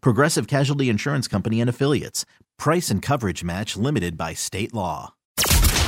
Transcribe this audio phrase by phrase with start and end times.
[0.00, 2.24] Progressive Casualty Insurance Company and Affiliates.
[2.58, 5.14] Price and coverage match limited by state law.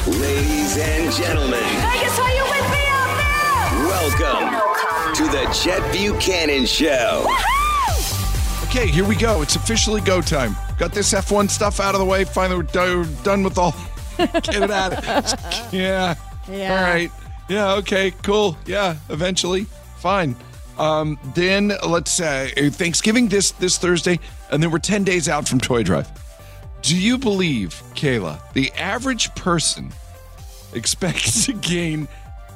[0.06, 3.88] Ladies and gentlemen, Vegas, are you with me out there?
[3.88, 7.26] welcome to the Chet Buchanan Show.
[8.64, 9.40] Okay, here we go.
[9.42, 10.54] It's officially go time.
[10.78, 12.24] Got this F1 stuff out of the way.
[12.24, 13.74] Finally, we're done, we're done with all.
[14.18, 14.92] Get it out.
[15.72, 16.14] Yeah.
[16.50, 16.76] Yeah.
[16.76, 17.10] All right.
[17.48, 17.72] Yeah.
[17.74, 18.10] Okay.
[18.22, 18.56] Cool.
[18.66, 18.96] Yeah.
[19.08, 19.64] Eventually.
[19.96, 20.36] Fine.
[20.78, 25.60] Um, then let's say Thanksgiving this this Thursday, and then we're ten days out from
[25.60, 26.10] Toy Drive.
[26.82, 29.92] Do you believe, Kayla, the average person
[30.74, 32.06] expects to gain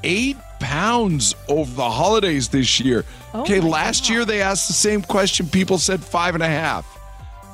[0.05, 3.05] eight pounds over the holidays this year?
[3.35, 5.49] okay, my last year they asked the same question.
[5.49, 6.87] People said five and a half.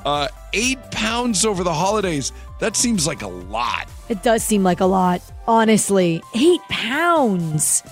[0.05, 2.31] Uh, eight pounds over the holidays.
[2.59, 3.87] That seems like a lot.
[4.09, 6.21] It does seem like a lot, honestly.
[6.35, 7.83] Eight pounds.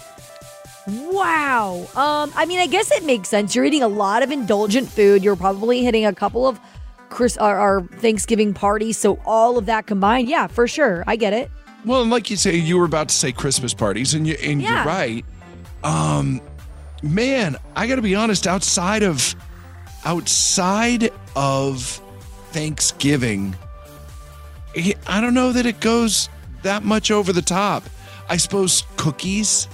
[0.88, 1.88] Wow.
[1.96, 3.56] Um, I mean, I guess it makes sense.
[3.56, 5.24] You're eating a lot of indulgent food.
[5.24, 6.60] You're probably hitting a couple of
[7.10, 8.98] Chris our, our Thanksgiving parties.
[8.98, 11.04] So all of that combined, yeah, for sure.
[11.08, 11.52] I get it.
[11.86, 14.62] Well, and like you say, you were about to say Christmas parties, and you and
[14.62, 14.78] Yeah.
[14.78, 15.26] you're right.
[15.84, 16.42] Um,
[17.02, 18.48] man, I got to be honest.
[18.48, 19.36] Outside of
[20.06, 21.82] outside of
[22.52, 23.56] Thanksgiving,
[24.76, 26.30] eh, I don't know that it goes
[26.64, 27.84] that much over the top.
[28.30, 29.68] I suppose cookies.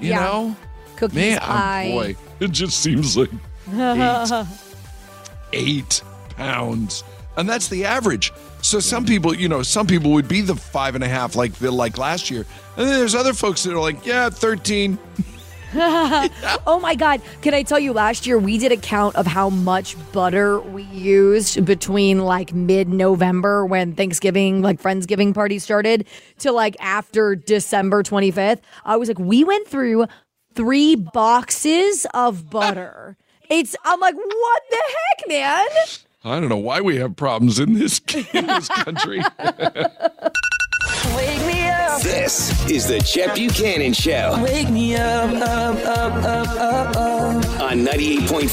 [0.00, 0.20] You Yeah.
[0.24, 0.56] know,
[0.96, 1.88] Cookies, man, pie.
[1.88, 3.30] oh boy, it just seems like
[3.72, 4.46] eight,
[5.52, 6.02] eight
[6.36, 7.04] pounds,
[7.36, 8.32] and that's the average.
[8.62, 11.52] So some people, you know, some people would be the five and a half, like
[11.54, 12.44] the like last year,
[12.76, 14.98] and then there's other folks that are like, yeah, thirteen.
[16.66, 17.20] Oh my God.
[17.42, 20.82] Can I tell you, last year we did a count of how much butter we
[20.84, 26.06] used between like mid November when Thanksgiving, like Friendsgiving party started,
[26.40, 28.60] to like after December 25th.
[28.84, 30.06] I was like, we went through
[30.54, 33.16] three boxes of butter.
[33.48, 35.66] It's, I'm like, what the heck, man?
[36.24, 38.00] I don't know why we have problems in this
[38.32, 39.22] in this country.
[41.88, 42.26] Wake me up.
[42.28, 47.60] This is the Chet Buchanan Show Wake me up, up, up, up, up, up.
[47.60, 48.48] on 98.5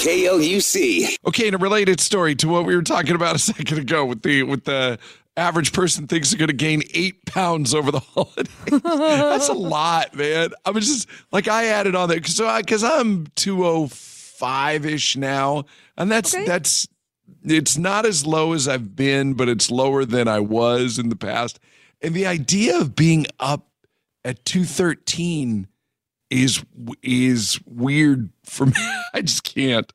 [0.00, 1.16] KLUC.
[1.26, 4.22] Okay, and a related story to what we were talking about a second ago with
[4.22, 4.98] the with the
[5.36, 8.48] average person thinks they're going to gain eight pounds over the holidays.
[8.82, 10.50] That's a lot, man.
[10.64, 15.16] I was just like I added on there because because I'm two oh five ish
[15.16, 15.64] now,
[15.96, 16.44] and that's Okay.
[16.44, 16.88] that's
[17.44, 21.16] it's not as low as I've been, but it's lower than I was in the
[21.16, 21.60] past.
[22.02, 23.68] And the idea of being up
[24.24, 25.68] at two thirteen
[26.30, 26.64] is
[27.02, 28.72] is weird for me.
[29.14, 29.92] I just can't.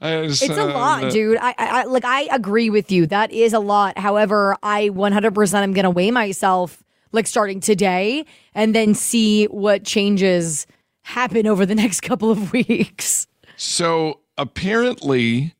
[0.00, 1.38] I just, It's a uh, lot, dude.
[1.40, 2.04] I, I, like.
[2.04, 3.06] I agree with you.
[3.06, 3.98] That is a lot.
[3.98, 8.24] However, I 100% am gonna weigh myself like starting today,
[8.54, 10.66] and then see what changes
[11.02, 13.26] happen over the next couple of weeks.
[13.56, 15.54] So apparently,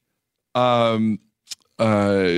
[0.54, 1.19] um,
[1.78, 2.28] uh,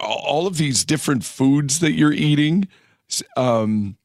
[0.00, 2.68] all of these different foods that you're eating,
[3.36, 3.96] um,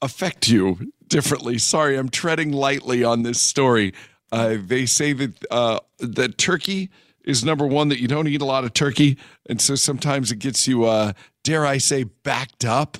[0.00, 1.58] affect you differently.
[1.58, 3.92] Sorry, I'm treading lightly on this story.
[4.32, 6.90] Uh, they say that uh, that turkey
[7.24, 7.88] is number one.
[7.88, 9.18] That you don't eat a lot of turkey,
[9.48, 11.12] and so sometimes it gets you, uh,
[11.44, 12.98] dare I say, backed up.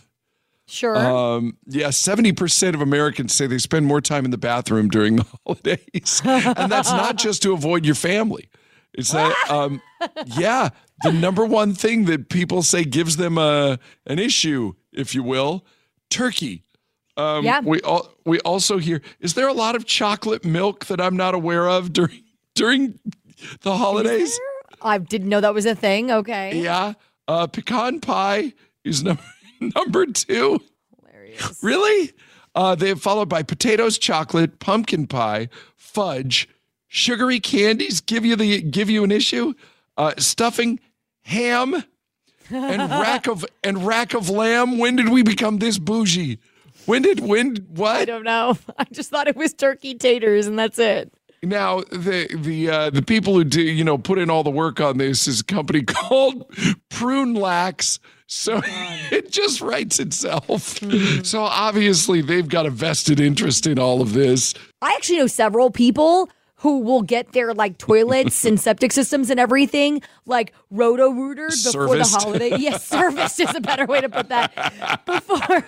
[0.67, 0.97] Sure.
[0.97, 5.17] Um, yeah, seventy percent of Americans say they spend more time in the bathroom during
[5.17, 8.49] the holidays, and that's not just to avoid your family.
[8.95, 9.81] It's that, um,
[10.27, 10.71] yeah,
[11.03, 15.65] the number one thing that people say gives them a an issue, if you will,
[16.11, 16.65] turkey.
[17.17, 17.61] Um, Yeah.
[17.61, 19.01] We all we also hear.
[19.21, 22.23] Is there a lot of chocolate milk that I'm not aware of during
[22.55, 22.99] during
[23.63, 24.39] the holidays?
[24.83, 26.11] I didn't know that was a thing.
[26.11, 26.61] Okay.
[26.63, 26.95] Yeah,
[27.29, 28.55] uh, pecan pie
[28.85, 29.23] is number
[29.61, 30.61] number two.
[31.07, 31.59] Hilarious.
[31.63, 32.13] Really?
[32.55, 36.49] Uh, they have followed by potatoes, chocolate, pumpkin pie, fudge,
[36.91, 38.03] sugary candies.
[38.03, 39.55] Give you the give you an issue.
[39.97, 40.79] Uh, stuffing,
[41.23, 41.83] ham,
[42.51, 44.77] and rack of and rack of lamb.
[44.77, 46.39] When did we become this bougie?
[46.85, 48.59] When did when what I don't know.
[48.79, 51.13] I just thought it was turkey taters and that's it.
[51.43, 54.81] Now the the uh, the people who do you know put in all the work
[54.81, 56.45] on this is a company called
[56.91, 57.99] Prune Lax.
[58.27, 58.61] So
[59.11, 60.79] it just writes itself.
[61.25, 64.55] So obviously they've got a vested interest in all of this.
[64.81, 66.29] I actually know several people
[66.61, 71.97] who will get their like toilets and septic systems and everything like roto rooted before
[71.97, 72.57] the holiday.
[72.57, 75.05] Yes, serviced is a better way to put that.
[75.07, 75.67] Before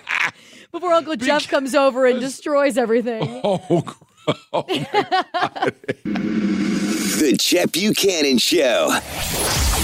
[0.71, 3.41] before Uncle Jeff comes over and destroys everything.
[3.43, 3.83] Oh,
[7.19, 8.89] The Chet Buchanan Show.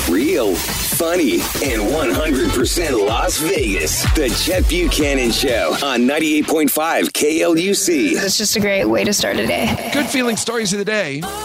[0.10, 1.34] Real, funny,
[1.64, 4.02] and 100% Las Vegas.
[4.16, 8.14] The Chet Buchanan Show on 98.5 KLUC.
[8.14, 9.92] It's just a great way to start a day.
[9.94, 11.22] good feeling stories of the day.
[11.22, 11.38] Sometimes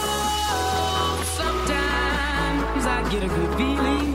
[2.87, 4.15] I get a good feeling.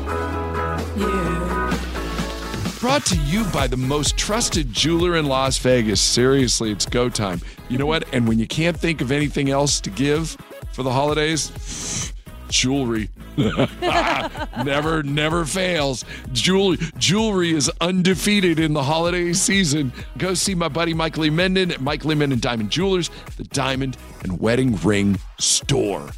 [0.98, 2.80] Yeah.
[2.80, 6.02] Brought to you by the most trusted jeweler in Las Vegas.
[6.02, 7.42] Seriously, it's go time.
[7.70, 8.12] You know what?
[8.12, 10.36] And when you can't think of anything else to give
[10.72, 12.14] for the holidays,
[12.50, 13.10] jewelry.
[13.38, 16.04] never, never fails.
[16.34, 19.94] Jewelry, jewelry is undefeated in the holiday season.
[20.18, 23.98] Go see my buddy Mike Lee Menden at Mike Lee Menden Diamond Jewelers, the diamond
[24.24, 26.10] and wedding ring store.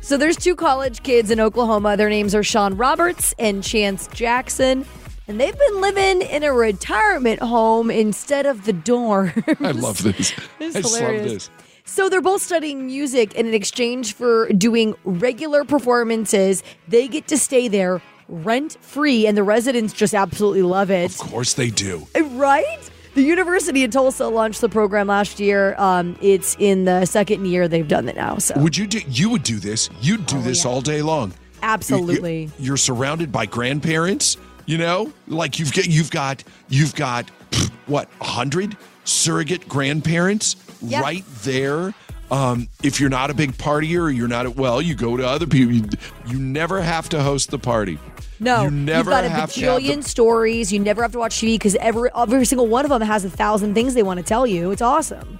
[0.00, 1.96] So there's two college kids in Oklahoma.
[1.96, 4.84] Their names are Sean Roberts and Chance Jackson.
[5.26, 9.32] And they've been living in a retirement home instead of the dorm.
[9.60, 10.34] I love this.
[10.60, 11.32] I love hilarious.
[11.32, 11.50] this.
[11.86, 17.36] So they're both studying music, and in exchange for doing regular performances, they get to
[17.36, 21.10] stay there rent free, and the residents just absolutely love it.
[21.12, 22.06] Of course they do.
[22.18, 22.90] Right?
[23.14, 25.74] The University of Tulsa launched the program last year.
[25.76, 28.38] Um, it's in the second year they've done it now.
[28.38, 29.00] So Would you do?
[29.06, 29.90] You would do this.
[30.00, 31.34] You'd Oh, do this all day long.
[31.62, 32.50] absolutely.
[32.58, 34.38] You, are surrounded by grandparents.
[34.64, 37.28] You know, like you've got you've got you've got
[37.86, 41.02] what a hundred surrogate grandparents Yep.
[41.02, 41.94] right there.
[42.30, 45.46] Um, if you're not a big partier or you're not well, you go to other
[45.46, 45.74] people.
[45.74, 45.84] You,
[46.26, 47.98] you never have to host the party.
[48.40, 50.72] No, you never have got a have the- bajillion stories.
[50.72, 53.30] You never have to watch TV because every every single one of them has a
[53.30, 54.70] thousand things they want to tell you.
[54.70, 55.38] It's awesome.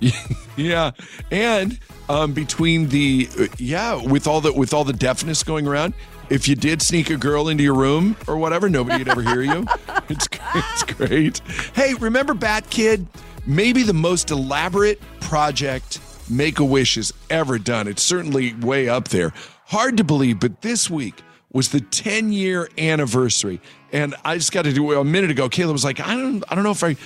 [0.56, 0.92] Yeah,
[1.32, 5.94] and um, between the uh, yeah, with all the with all the deafness going around,
[6.30, 9.42] if you did sneak a girl into your room or whatever, nobody would ever hear
[9.42, 9.66] you.
[10.08, 11.38] It's it's great.
[11.74, 13.06] Hey, remember Bat Kid?
[13.46, 17.86] Maybe the most elaborate project Make a Wish has ever done.
[17.86, 19.32] It's certainly way up there.
[19.66, 21.14] Hard to believe, but this week
[21.52, 23.60] was the 10 year anniversary,
[23.92, 25.48] and I just got to do a minute ago.
[25.48, 26.96] Kayla was like, I don't I don't know if I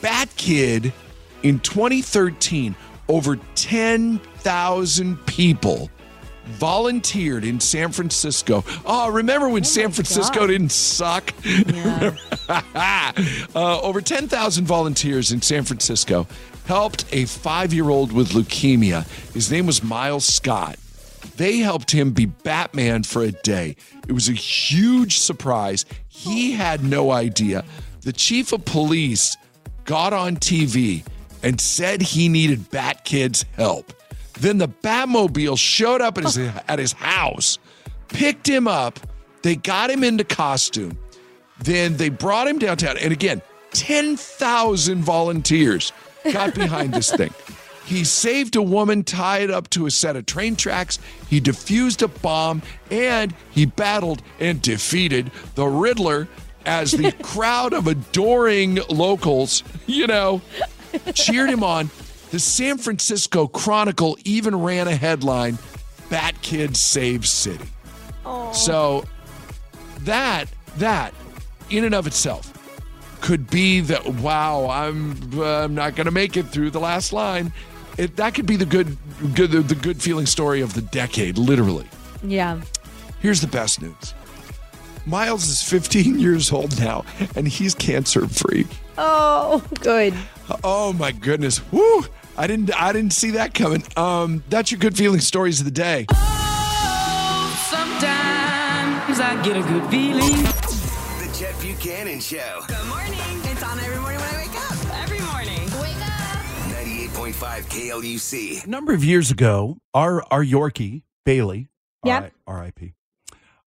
[0.00, 0.92] Bat Kid
[1.42, 2.76] in 2013,
[3.08, 5.90] over 10,000 people
[6.46, 8.64] volunteered in San Francisco.
[8.84, 10.46] Oh, remember when San Francisco God.
[10.48, 11.32] didn't suck?
[12.48, 16.26] uh, over 10,000 volunteers in San Francisco
[16.66, 19.06] helped a five year old with leukemia.
[19.32, 20.76] His name was Miles Scott.
[21.36, 23.76] They helped him be Batman for a day.
[24.08, 25.84] It was a huge surprise.
[26.08, 27.64] He had no idea.
[28.02, 29.36] The chief of police
[29.84, 31.04] got on TV
[31.42, 33.92] and said he needed Bat Kid's help.
[34.38, 36.38] Then the Batmobile showed up at his,
[36.68, 37.58] at his house,
[38.08, 39.00] picked him up.
[39.42, 40.98] They got him into costume.
[41.60, 42.98] Then they brought him downtown.
[42.98, 43.40] And again,
[43.72, 45.92] 10,000 volunteers
[46.32, 47.32] got behind this thing.
[47.86, 50.98] He saved a woman tied up to a set of train tracks.
[51.30, 56.26] He defused a bomb and he battled and defeated the Riddler
[56.64, 60.42] as the crowd of adoring locals, you know,
[61.14, 61.88] cheered him on.
[62.30, 65.58] The San Francisco Chronicle even ran a headline
[66.10, 67.64] Bat Kid Saves City.
[68.52, 69.04] So
[70.00, 70.46] that,
[70.78, 71.14] that
[71.70, 72.52] in and of itself
[73.20, 77.12] could be the wow, I'm uh, I'm not going to make it through the last
[77.12, 77.52] line.
[77.98, 78.96] It, that could be the good
[79.34, 81.88] good the, the good feeling story of the decade, literally.
[82.22, 82.60] Yeah.
[83.20, 84.14] Here's the best news.
[85.06, 87.04] Miles is 15 years old now
[87.34, 88.66] and he's cancer free.
[88.98, 90.14] Oh, good.
[90.62, 91.60] Oh my goodness.
[91.72, 92.04] Woo!
[92.38, 93.82] I didn't I didn't see that coming.
[93.96, 96.06] Um that's your good feeling stories of the day.
[97.70, 100.42] Sometimes I get a good feeling.
[100.42, 102.62] The Chet Buchanan Show.
[102.68, 103.18] Good morning.
[103.44, 105.02] It's on every morning when I wake up.
[105.02, 105.62] Every morning.
[105.80, 107.32] Wake up.
[107.32, 108.64] 98.5 KLUC.
[108.64, 111.68] A number of years ago, our our Yorkie Bailey,
[112.04, 112.32] Yep.
[112.46, 112.94] R.I.P.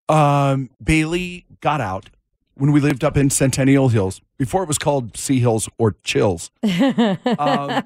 [0.08, 2.10] Um, Bailey got out
[2.56, 6.52] when we lived up in Centennial Hills before it was called Sea Hills or Chills.
[6.64, 7.84] Um,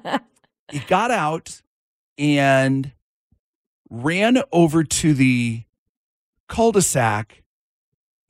[0.70, 1.62] he got out
[2.18, 2.92] and
[3.90, 5.62] ran over to the
[6.48, 7.42] cul-de-sac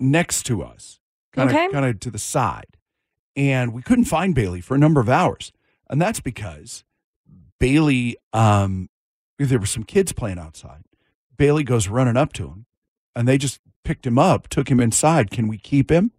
[0.00, 1.00] next to us.
[1.32, 1.68] kind of Okay.
[1.72, 2.76] kind of to the side,
[3.34, 5.52] and we couldn't find Bailey for a number of hours,
[5.90, 6.84] and that's because
[7.58, 8.88] Bailey, um,
[9.38, 10.84] there were some kids playing outside.
[11.36, 12.66] Bailey goes running up to him,
[13.16, 15.32] and they just picked him up, took him inside.
[15.32, 16.12] Can we keep him?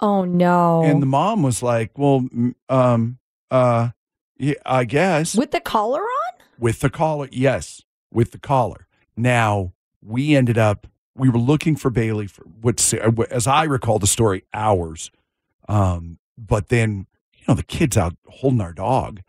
[0.00, 0.82] Oh no.
[0.82, 2.26] And the mom was like, "Well,
[2.68, 3.18] um,
[3.50, 3.90] uh,
[4.40, 6.32] yeah, I guess With the collar on?
[6.58, 7.28] with the collar.
[7.30, 7.82] Yes,
[8.12, 8.86] with the collar.
[9.16, 10.86] Now we ended up.
[11.14, 12.80] We were looking for Bailey for what,
[13.30, 15.10] as I recall the story, hours.
[15.68, 19.20] Um, but then you know the kid's out holding our dog,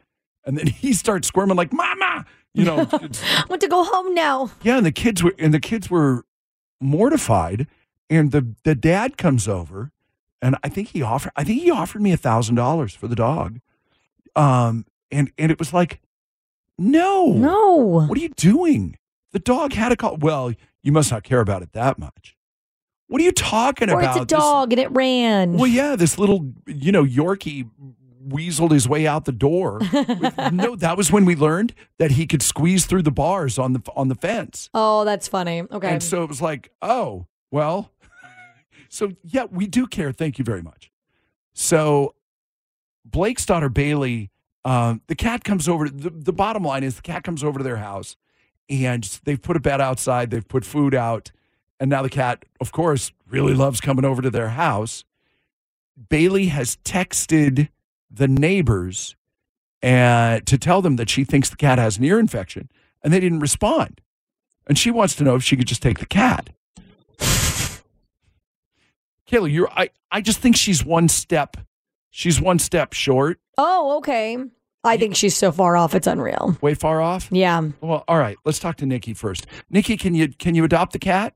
[0.45, 2.87] and then he starts squirming like "Mama," you know.
[2.91, 4.51] I want to go home now.
[4.63, 6.25] yeah, and the kids were and the kids were
[6.79, 7.67] mortified,
[8.09, 9.91] and the the dad comes over,
[10.41, 13.15] and I think he offered I think he offered me a thousand dollars for the
[13.15, 13.59] dog,
[14.35, 15.99] um, and and it was like,
[16.77, 17.75] no, No.
[18.07, 18.97] what are you doing?
[19.31, 20.17] The dog had a call.
[20.17, 20.53] Well,
[20.83, 22.35] you must not care about it that much.
[23.07, 24.15] What are you talking Or about?
[24.17, 25.53] it's a This- dog and it ran.
[25.53, 27.69] well, yeah, this little you know Yorkie
[28.27, 29.79] weaseled his way out the door.
[30.51, 33.81] no, that was when we learned that he could squeeze through the bars on the
[33.95, 34.69] on the fence.
[34.73, 35.61] oh, that's funny.
[35.71, 35.89] Okay.
[35.89, 37.91] And so it was like, oh, well,
[38.89, 40.11] so yeah, we do care.
[40.11, 40.89] Thank you very much.
[41.53, 42.15] So
[43.05, 44.30] Blake's daughter, Bailey,
[44.63, 45.89] um, the cat comes over.
[45.89, 48.15] The, the bottom line is the cat comes over to their house
[48.69, 51.31] and they've put a bed outside, they've put food out.
[51.79, 55.03] And now the cat, of course, really loves coming over to their house.
[56.09, 57.69] Bailey has texted
[58.09, 59.15] the neighbors
[59.81, 62.69] and to tell them that she thinks the cat has an ear infection,
[63.03, 63.99] and they didn't respond.
[64.67, 66.51] And she wants to know if she could just take the cat.
[69.27, 71.57] Kayla, you're I, I just think she's one step
[72.11, 74.37] she's one step short, oh, okay.
[74.83, 76.57] I think she's so far off, it's unreal.
[76.61, 77.27] way far off.
[77.31, 77.61] Yeah.
[77.81, 79.47] Well, all right, let's talk to Nikki first.
[79.69, 81.33] Nikki, can you can you adopt the cat?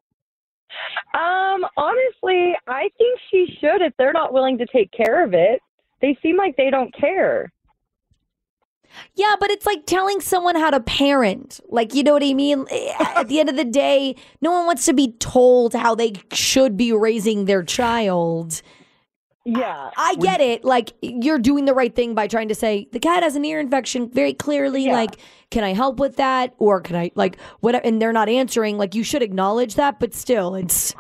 [1.14, 5.62] Um, honestly, I think she should if they're not willing to take care of it.
[6.02, 7.52] They seem like they don't care.
[9.14, 11.60] Yeah, but it's like telling someone how to parent.
[11.70, 12.66] Like, you know what I mean?
[13.16, 16.78] At the end of the day, no one wants to be told how they should
[16.78, 18.62] be raising their child.
[19.46, 19.92] Yeah.
[19.96, 20.66] I get it.
[20.66, 23.60] Like, you're doing the right thing by trying to say, the cat has an ear
[23.60, 24.86] infection very clearly.
[24.86, 24.94] Yeah.
[24.94, 25.18] Like,
[25.52, 26.56] can I help with that?
[26.58, 28.78] Or can I, like, what And they're not answering.
[28.78, 30.96] Like, you should acknowledge that, but still, it's,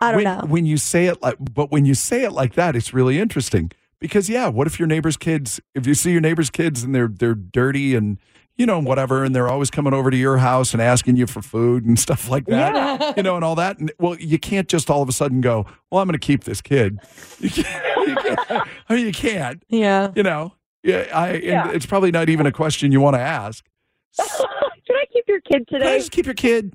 [0.00, 0.44] I don't when, know.
[0.46, 3.70] When you say it like but when you say it like that, it's really interesting.
[4.00, 7.06] Because yeah, what if your neighbor's kids if you see your neighbor's kids and they're
[7.06, 8.18] they're dirty and
[8.56, 11.42] you know, whatever, and they're always coming over to your house and asking you for
[11.42, 12.74] food and stuff like that.
[12.74, 13.12] Yeah.
[13.16, 13.78] You know, and all that.
[13.78, 16.60] And well, you can't just all of a sudden go, Well, I'm gonna keep this
[16.60, 16.98] kid.
[17.40, 19.62] You can't, you can't, I mean, you can't.
[19.68, 20.12] Yeah.
[20.14, 20.54] You know.
[20.84, 21.70] Yeah, I and Yeah.
[21.70, 23.64] it's probably not even a question you want to ask.
[24.18, 25.84] Can I keep your kid today?
[25.84, 26.74] Can I just keep your kid?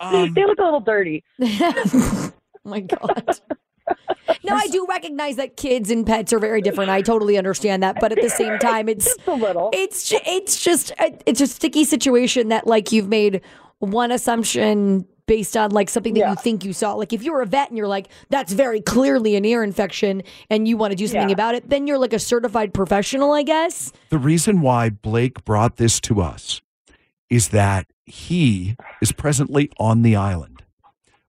[0.00, 1.24] Um, they look a little dirty.
[1.40, 2.32] oh
[2.64, 3.40] my god.
[4.44, 6.90] No, I do recognize that kids and pets are very different.
[6.90, 9.70] I totally understand that, but at the same time, it's Just a little.
[9.72, 10.92] it's it's just
[11.26, 13.40] it's a sticky situation that like you've made
[13.80, 16.30] one assumption based on like something that Yeah.
[16.30, 16.94] you think you saw.
[16.94, 20.66] Like if you're a vet and you're like that's very clearly an ear infection and
[20.66, 21.34] you want to do something Yeah.
[21.34, 23.92] about it, then you're like a certified professional, I guess.
[24.10, 26.62] The reason why Blake brought this to us
[27.28, 30.57] is that he is presently on the island.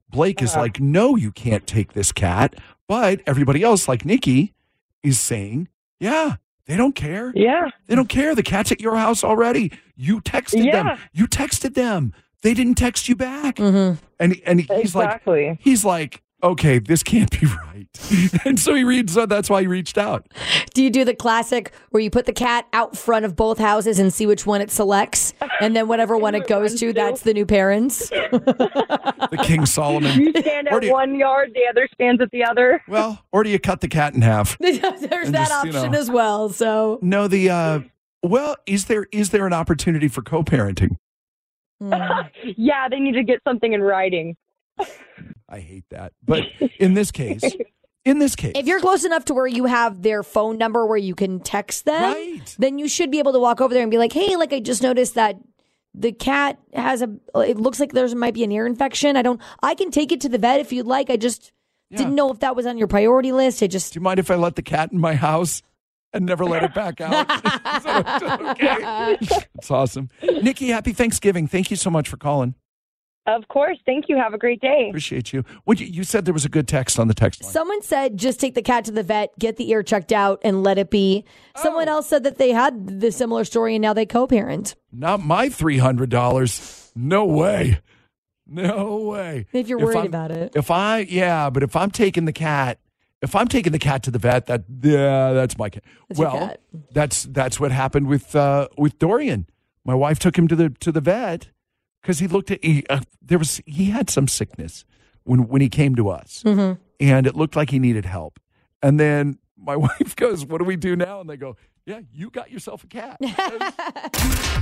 [0.10, 0.62] Blake is Uh-huh.
[0.62, 2.56] like, no, you can't take this cat.
[2.88, 4.54] But everybody else, like Nikki,
[5.04, 5.68] is saying,
[6.00, 6.36] yeah,
[6.66, 7.32] they don't care.
[7.36, 7.70] Yeah.
[7.88, 8.34] They don't care.
[8.36, 9.72] The cat's at your house already.
[9.96, 10.98] You texted them.
[11.14, 12.14] You texted them.
[12.42, 13.58] They didn't text you back.
[13.58, 14.04] Mm-hmm.
[14.20, 15.22] And and he's like,
[15.60, 17.88] he's like, okay, this can't be right.
[18.46, 19.14] and so he reads.
[19.14, 20.28] So that's why he reached out.
[20.74, 24.00] Do you do the classic where you put the cat out front of both houses
[24.00, 27.34] and see which one it selects, and then whatever one it goes to, that's the
[27.34, 28.10] new parents?
[28.10, 30.20] The King Solomon.
[30.20, 32.82] you stand at you- one yard, the other stands at the other.
[32.88, 34.58] Well, or do you cut the cat in half?
[34.60, 35.98] There's that just, you option know.
[36.00, 36.50] as well.
[36.50, 37.80] So No, the uh
[38.24, 40.96] well, is there is there an opportunity for co-parenting?
[41.82, 42.30] mm.
[42.58, 44.36] Yeah, they need to get something in writing.
[45.50, 46.14] I hate that.
[46.26, 46.44] But
[46.80, 47.44] in this case,
[48.06, 50.98] in this case, if you're close enough to where you have their phone number where
[50.98, 52.56] you can text them, Right.
[52.60, 54.60] then you should be able to walk over there and be like, "Hey, like I
[54.60, 55.38] just noticed that
[55.96, 57.10] the cat has a.
[57.36, 59.18] It looks like there's might be an ear infection.
[59.18, 59.42] I don't.
[59.62, 61.10] I can take it to the vet if you'd like.
[61.10, 61.52] I just
[61.92, 63.64] didn't know if that was on your priority list.
[63.64, 63.94] I just.
[63.94, 65.64] do you mind if I let the cat in my house
[66.14, 67.28] and never let it back out?
[67.78, 69.18] Is that okay?
[69.56, 70.10] It's awesome.
[70.22, 71.48] Nikki, happy Thanksgiving.
[71.48, 72.54] Thank you so much for calling.
[73.36, 73.78] Of course.
[73.86, 74.18] Thank you.
[74.18, 74.88] Have a great day.
[74.90, 75.44] Appreciate you.
[75.66, 77.52] What you, you said there was a good text on the text line.
[77.52, 80.64] Someone said just take the cat to the vet, get the ear checked out, and
[80.64, 81.26] let it be.
[81.56, 84.76] Someone else said that they had the similar story and now they co-parent.
[84.92, 86.92] Not my $300.
[86.96, 87.80] No way.
[88.48, 89.46] No way.
[89.54, 90.54] If you're worried I'm- about it.
[90.56, 92.80] If I, yeah, but if I'm taking the cat,
[93.22, 95.84] if I'm taking the cat to the vet, that yeah, that's my cat.
[96.08, 96.62] That's your well, cat.
[96.92, 99.46] that's that's what happened with uh, with Dorian.
[99.86, 101.50] My wife took him to the to the vet
[102.02, 104.86] because he looked at he, uh, there was he had some sickness
[105.24, 106.82] when when he came to us, Mm-hmm.
[107.00, 108.40] and it looked like he needed help.
[108.82, 112.30] And then my wife goes, "What do we do now?" And they go, "Yeah, you
[112.30, 113.18] got yourself a cat."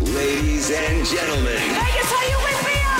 [0.01, 2.99] Ladies and gentlemen, Vegas, are you with me out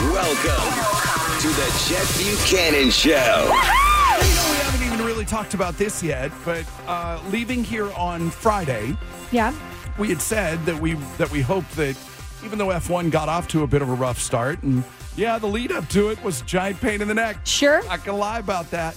[0.00, 0.12] there?
[0.12, 3.12] welcome to the Chet Buchanan Show.
[3.12, 8.30] You know, we haven't even really talked about this yet, but uh, leaving here on
[8.30, 8.96] Friday,
[9.30, 9.52] Yeah.
[9.98, 11.96] we had said that we that we hoped that
[12.44, 14.84] even though F1 got off to a bit of a rough start, and
[15.16, 17.38] yeah, the lead up to it was a giant pain in the neck.
[17.44, 17.82] Sure.
[17.88, 18.96] I can lie about that.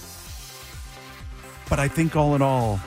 [1.68, 2.80] But I think all in all,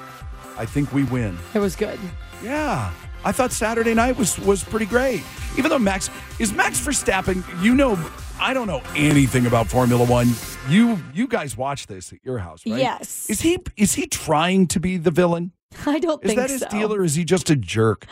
[0.58, 1.38] I think we win.
[1.54, 2.00] It was good.
[2.44, 2.94] Yeah.
[3.24, 5.24] I thought Saturday night was was pretty great.
[5.58, 7.98] Even though Max is Max Verstappen, you know
[8.40, 10.30] I don't know anything about Formula 1.
[10.70, 12.80] You you guys watch this at your house, right?
[12.80, 13.30] Yes.
[13.30, 15.52] Is he is he trying to be the villain?
[15.86, 16.46] I don't think so.
[16.46, 16.68] Is think that his so.
[16.70, 18.06] deal or is he just a jerk?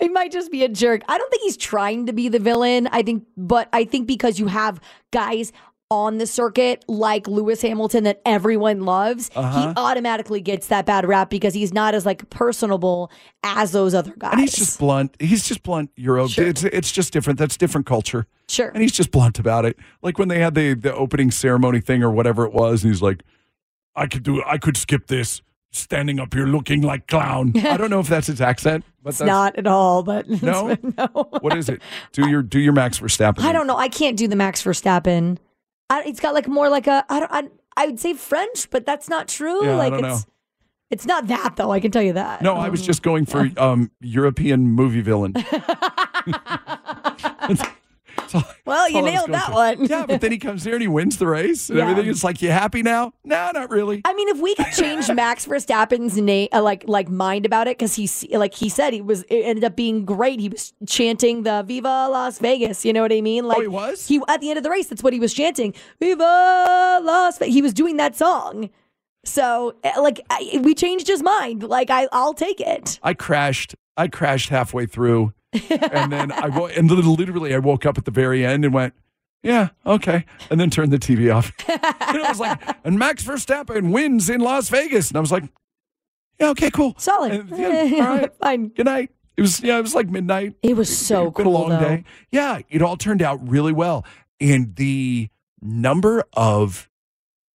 [0.00, 1.02] He might just be a jerk.
[1.08, 2.88] I don't think he's trying to be the villain.
[2.92, 5.52] I think, but I think because you have guys
[5.90, 9.68] on the circuit like Lewis Hamilton that everyone loves, Uh-huh.
[9.68, 13.10] he automatically gets that bad rap because he's not as like personable
[13.42, 14.32] as those other guys.
[14.32, 15.16] And he's just blunt.
[15.18, 15.90] He's just blunt.
[15.96, 16.28] Euro.
[16.28, 16.46] Sure.
[16.46, 17.38] It's it's just different.
[17.38, 18.26] That's different culture.
[18.50, 18.68] Sure.
[18.68, 19.78] And he's just blunt about it.
[20.02, 23.00] Like when they had the the opening ceremony thing or whatever it was, and he's
[23.02, 23.22] like,
[23.96, 24.42] "I could do.
[24.46, 27.52] I could skip this." Standing up here looking like clown.
[27.56, 30.02] I don't know if that's his accent, but it's that's not at all.
[30.02, 30.74] But No?
[30.98, 31.06] no.
[31.40, 31.82] what is it?
[32.12, 33.40] Do your do your Max Verstappen.
[33.40, 33.76] I don't know.
[33.76, 35.36] I can't do the Max Verstappen.
[35.90, 38.86] I, it's got like more like a I don't I, I would say French, but
[38.86, 39.64] that's not true.
[39.64, 40.32] Yeah, I like don't it's know.
[40.90, 41.70] it's not that though.
[41.70, 42.40] I can tell you that.
[42.42, 45.34] No, I was just going for um European movie villain.
[48.64, 49.84] Well, you all I was nailed that one.
[49.86, 51.88] yeah, but then he comes here and he wins the race and Yeah.
[51.88, 52.10] everything.
[52.10, 53.12] It's like, you happy now?
[53.24, 54.02] No, not really.
[54.04, 57.78] I mean, if we could change Max Verstappen's name, uh, like like mind about it,
[57.78, 60.40] because he like he said he was it ended up being great.
[60.40, 63.46] He was chanting the "Viva Las Vegas." You know what I mean?
[63.46, 64.06] Like Oh, he was?
[64.08, 65.72] He at the end of the race, that's what he was chanting.
[66.00, 68.70] "Viva Las Vegas." He was doing that song.
[69.24, 71.62] So uh, like I, we changed his mind.
[71.62, 72.98] Like I I'll take it.
[73.02, 73.74] I crashed.
[73.96, 78.10] I crashed halfway through, and then I wo- and literally I woke up at the
[78.10, 78.94] very end and went,
[79.42, 81.52] "Yeah, okay," and then turned the TV off.
[81.68, 85.44] and it was like, and Max Verstappen wins in Las Vegas, and I was like,
[86.38, 87.32] "Yeah, okay, cool, Solid.
[87.32, 88.68] And, yeah, all right, Fine.
[88.68, 90.54] good night." It was yeah, it was like midnight.
[90.62, 91.78] It was so It's been cool a long though.
[91.80, 92.04] day.
[92.32, 94.04] Yeah, it all turned out really well,
[94.40, 95.28] and the
[95.62, 96.88] number of,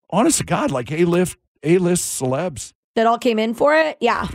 [0.09, 3.97] honest to God, like a list a list celebs, That all came in for it.
[4.01, 4.27] Yeah.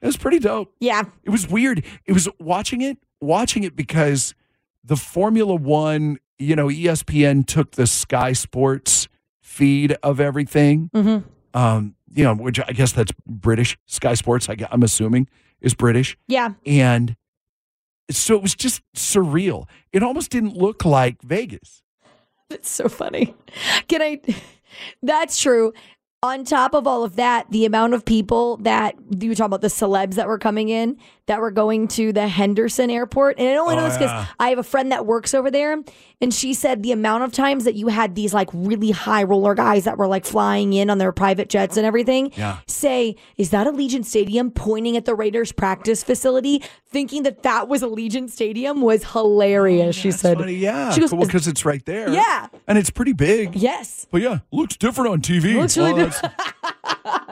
[0.00, 0.74] It was pretty dope.
[0.80, 1.04] Yeah.
[1.24, 1.84] It was weird.
[2.06, 4.34] It was watching it, watching it because
[4.82, 9.08] the Formula One, you know, ESPN took the Sky Sports
[9.42, 10.90] feed of everything.
[10.94, 11.58] Mm-hmm.
[11.58, 13.76] Um, you know, which I guess that's British.
[13.86, 15.28] Sky Sports, I, I'm assuming,
[15.60, 16.16] is British.
[16.28, 16.54] Yeah.
[16.64, 17.16] And
[18.10, 19.66] so it was just surreal.
[19.92, 21.82] It almost didn't look like Vegas.
[22.48, 23.34] It's so funny.
[23.88, 24.20] Can I?
[25.02, 25.72] That's true.
[26.22, 29.62] On top of all of that, the amount of people that you were talking about
[29.62, 30.98] the celebs that were coming in
[31.30, 33.38] that were going to the Henderson airport.
[33.38, 34.26] And I only know Oh, this because yeah.
[34.40, 35.78] I have a friend that works over there.
[36.20, 39.54] And she said the amount of times that you had these like really high roller
[39.54, 42.58] guys that were like flying in on their private jets and everything Yeah.
[42.66, 44.50] say, Is that Allegiant Stadium?
[44.50, 49.94] Pointing at the Raiders practice facility, thinking that that was Allegiant Stadium was hilarious.
[49.96, 50.90] she said, Funny, yeah.
[50.90, 52.10] She goes, Well, because it's right there.
[52.12, 52.48] Yeah.
[52.66, 53.54] And it's pretty big.
[53.56, 54.06] Yes.
[54.10, 55.54] But yeah, looks different on TV.
[55.54, 56.74] Looks really Well, that's-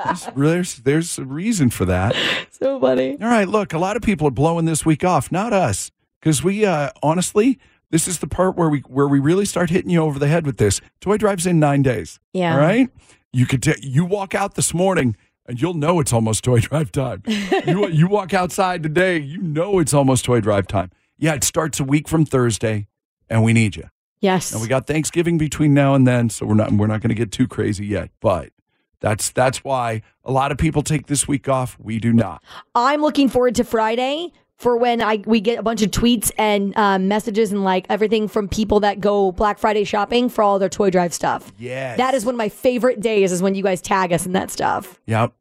[0.05, 2.15] there's, there's there's a reason for that.
[2.51, 3.17] So funny.
[3.21, 6.43] All right, look, a lot of people are blowing this week off, not us, because
[6.43, 7.59] we uh, honestly,
[7.91, 10.47] this is the part where we where we really start hitting you over the head
[10.47, 10.81] with this.
[11.01, 12.19] Toy drives in nine days.
[12.33, 12.55] Yeah.
[12.55, 12.89] All right.
[13.33, 16.93] You could t- you walk out this morning and you'll know it's almost toy drive
[16.93, 17.23] time.
[17.27, 20.91] you you walk outside today, you know it's almost toy drive time.
[21.17, 22.87] Yeah, it starts a week from Thursday,
[23.29, 23.89] and we need you.
[24.21, 24.53] Yes.
[24.53, 27.15] And we got Thanksgiving between now and then, so we're not we're not going to
[27.15, 28.11] get too crazy yet.
[28.21, 28.51] But
[29.01, 31.77] that's that's why a lot of people take this week off.
[31.79, 32.43] We do not.
[32.75, 36.77] I'm looking forward to Friday for when I we get a bunch of tweets and
[36.77, 40.69] um, messages and like everything from people that go Black Friday shopping for all their
[40.69, 41.53] toy drive stuff.
[41.59, 41.97] Yes.
[41.97, 44.51] That is one of my favorite days is when you guys tag us in that
[44.51, 45.01] stuff.
[45.07, 45.33] Yep.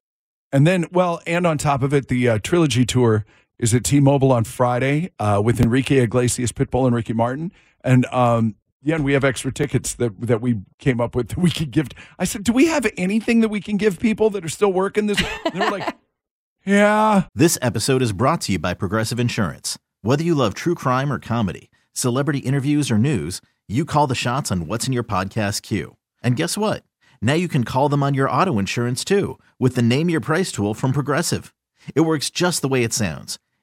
[0.53, 3.25] And then, well, and on top of it, the uh, trilogy tour
[3.59, 7.51] is at T-Mobile on Friday uh, with Enrique Iglesias, Pitbull, and Ricky Martin.
[7.83, 8.55] And um,
[8.87, 11.71] yeah, and we have extra tickets that that we came up with that we could
[11.71, 11.89] give.
[12.17, 15.07] I said, do we have anything that we can give people that are still working
[15.07, 15.21] this?
[15.53, 15.93] They were like,
[16.65, 17.23] yeah.
[17.35, 19.77] This episode is brought to you by Progressive Insurance.
[20.03, 24.53] Whether you love true crime or comedy, celebrity interviews or news, you call the shots
[24.53, 25.97] on what's in your podcast queue.
[26.23, 26.85] And guess what?
[27.21, 30.49] Now you can call them on your auto insurance too with the Name Your Price
[30.49, 31.53] tool from Progressive.
[31.93, 33.37] It works just the way it sounds.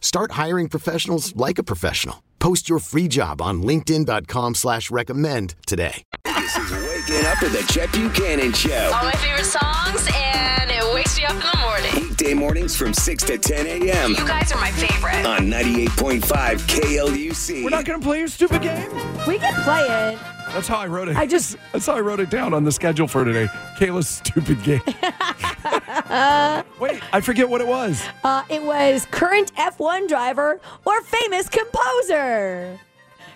[0.00, 2.22] Start hiring professionals like a professional.
[2.38, 6.02] Post your free job on linkedin.com slash recommend today.
[6.24, 8.90] This is Waking Up with the Chet Buchanan Show.
[8.94, 12.08] All my favorite songs, and it wakes me up in the morning.
[12.08, 14.10] Weekday mornings from 6 to 10 a.m.
[14.12, 15.26] You guys are my favorite.
[15.26, 16.20] on 98.5
[16.66, 17.62] KLUC.
[17.62, 18.90] We're not going to play your stupid game.
[19.28, 19.84] We can play
[20.14, 20.18] it.
[20.52, 21.16] That's how I wrote it.
[21.16, 23.46] I just- That's how I wrote it down on the schedule for today.
[23.78, 24.82] Kayla's stupid game.
[26.80, 28.02] Wait, I forget what it was.
[28.24, 32.78] Uh, it was current F1 driver or famous composer.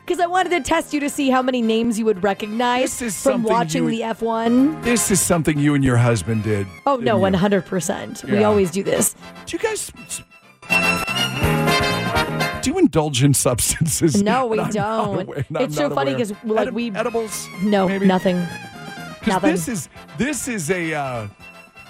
[0.05, 3.03] Because I wanted to test you to see how many names you would recognize This
[3.15, 4.83] is from something watching you the F1.
[4.83, 6.67] This is something you and your husband did.
[6.85, 7.61] Oh, no, didn't you?
[7.63, 8.25] 100%.
[8.25, 8.45] We Yeah.
[8.45, 9.15] always do this.
[9.47, 9.91] Do you guys
[12.65, 14.23] do you indulge in substances?
[14.23, 14.77] No, we don't.
[15.23, 17.47] aware- I'm It's so funny because like, Edi- we- edibles.
[17.63, 18.07] No, maybe?
[18.07, 18.37] nothing.
[19.27, 19.51] Nothing.
[19.53, 21.29] This is this is a uh,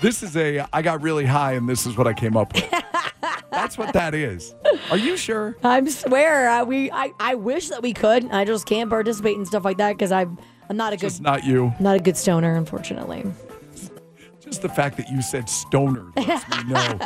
[0.01, 2.69] this is a I got really high and this is what I came up with.
[3.51, 4.55] That's what that is.
[4.91, 5.57] Are you sure?
[5.65, 6.91] I swear, uh, we.
[6.91, 8.29] I, I wish that we could.
[8.31, 11.21] I just can't participate in stuff like that because I'm I'm not a good It's
[11.21, 11.73] not you.
[11.81, 13.25] not a good stoner, unfortunately.
[14.55, 16.97] Just the fact that you said stoner lets me know.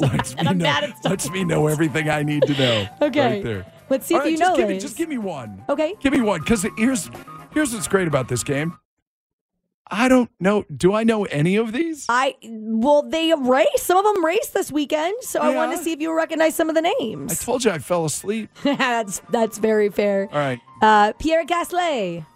[0.00, 0.80] lets me I'm know.
[1.04, 2.88] lets me know everything I need to know.
[3.02, 3.34] Okay.
[3.36, 3.72] Right there.
[3.88, 5.62] Let's see All if right, you just know give me, just give me one.
[5.68, 5.94] Okay.
[6.00, 7.08] Give me one, because here's
[7.52, 8.76] here's what's great about this game.
[9.88, 10.64] I don't know.
[10.76, 12.04] Do I know any of these?
[12.08, 13.68] I well, they race.
[13.76, 16.68] Some of them race this weekend, so I wanted to see if you recognize some
[16.68, 17.30] of the names.
[17.30, 18.50] I told you I fell asleep.
[18.64, 20.28] that's that's very fair.
[20.32, 20.58] All right.
[20.82, 22.26] Uh, Pierre Gasly.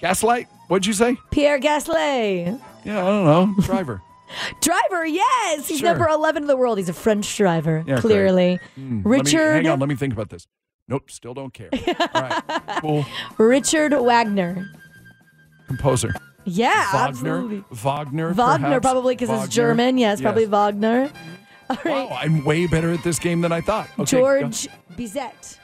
[0.00, 0.48] Gaslight?
[0.68, 1.16] What'd you say?
[1.30, 2.60] Pierre Gasly.
[2.84, 3.54] Yeah, I don't know.
[3.62, 4.02] Driver.
[4.62, 5.90] Driver, yes, he's Sure.
[5.90, 6.78] number eleven in the world.
[6.78, 8.58] He's a French driver, Yeah, clearly.
[8.76, 10.46] Hmm, let me- Richard hang on, let me think about this.
[10.88, 11.68] Nope, still don't care.
[12.14, 12.42] All right.
[12.80, 13.06] Cool.
[13.38, 14.70] Richard Wagner.
[15.66, 16.14] Composer.
[16.44, 17.08] Yeah, Wagner.
[17.08, 17.64] absolutely.
[17.70, 18.32] Wagner.
[18.32, 18.82] Wagner, perhaps?
[18.82, 19.54] probably because it's.
[19.54, 19.96] German.
[19.98, 21.10] Yes, probably Wagner.
[21.70, 22.10] All right.
[22.10, 23.86] Wow, I'm way better at this game than I thought.
[23.98, 24.04] Okay, go.
[24.04, 25.58] George Bizet.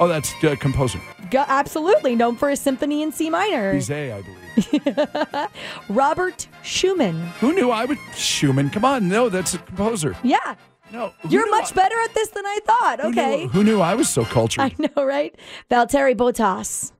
[0.00, 1.00] Oh, that's uh, composer.
[1.30, 3.74] Go, absolutely known for his symphony in C minor.
[3.74, 5.48] Bizet, I believe.
[5.88, 7.16] Robert Schumann.
[7.40, 7.98] Who knew I would?
[8.14, 8.70] Schumann.
[8.70, 9.08] Come on.
[9.08, 10.16] No, that's a composer.
[10.22, 10.54] Yeah.
[10.92, 11.12] No.
[11.28, 13.00] You're much I- better at this than I thought.
[13.00, 13.46] who knew- Okay.
[13.48, 14.60] Who knew I was so cultured?
[14.64, 15.34] I know, right?
[15.70, 16.92] Valtteri Bottas.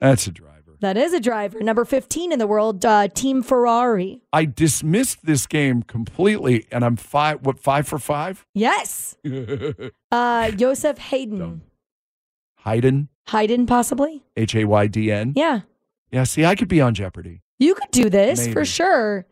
[0.00, 0.56] That's a driver.
[0.80, 1.60] That is a driver.
[1.60, 4.22] Number 15 in the world, uh, Team Ferrari.
[4.32, 7.44] I dismissed this game completely, and I'm five.
[7.44, 8.46] What five for five?
[8.54, 9.16] Yes.
[10.12, 11.38] Uh, Joseph Hayden.
[11.38, 11.60] Haydn,
[12.64, 14.22] Hayden, possibly?
[14.36, 15.32] H A Y D N.
[15.36, 15.60] Yeah.
[16.10, 16.24] Yeah.
[16.24, 19.26] See, I could be on Jeopardy, You could do this for sure.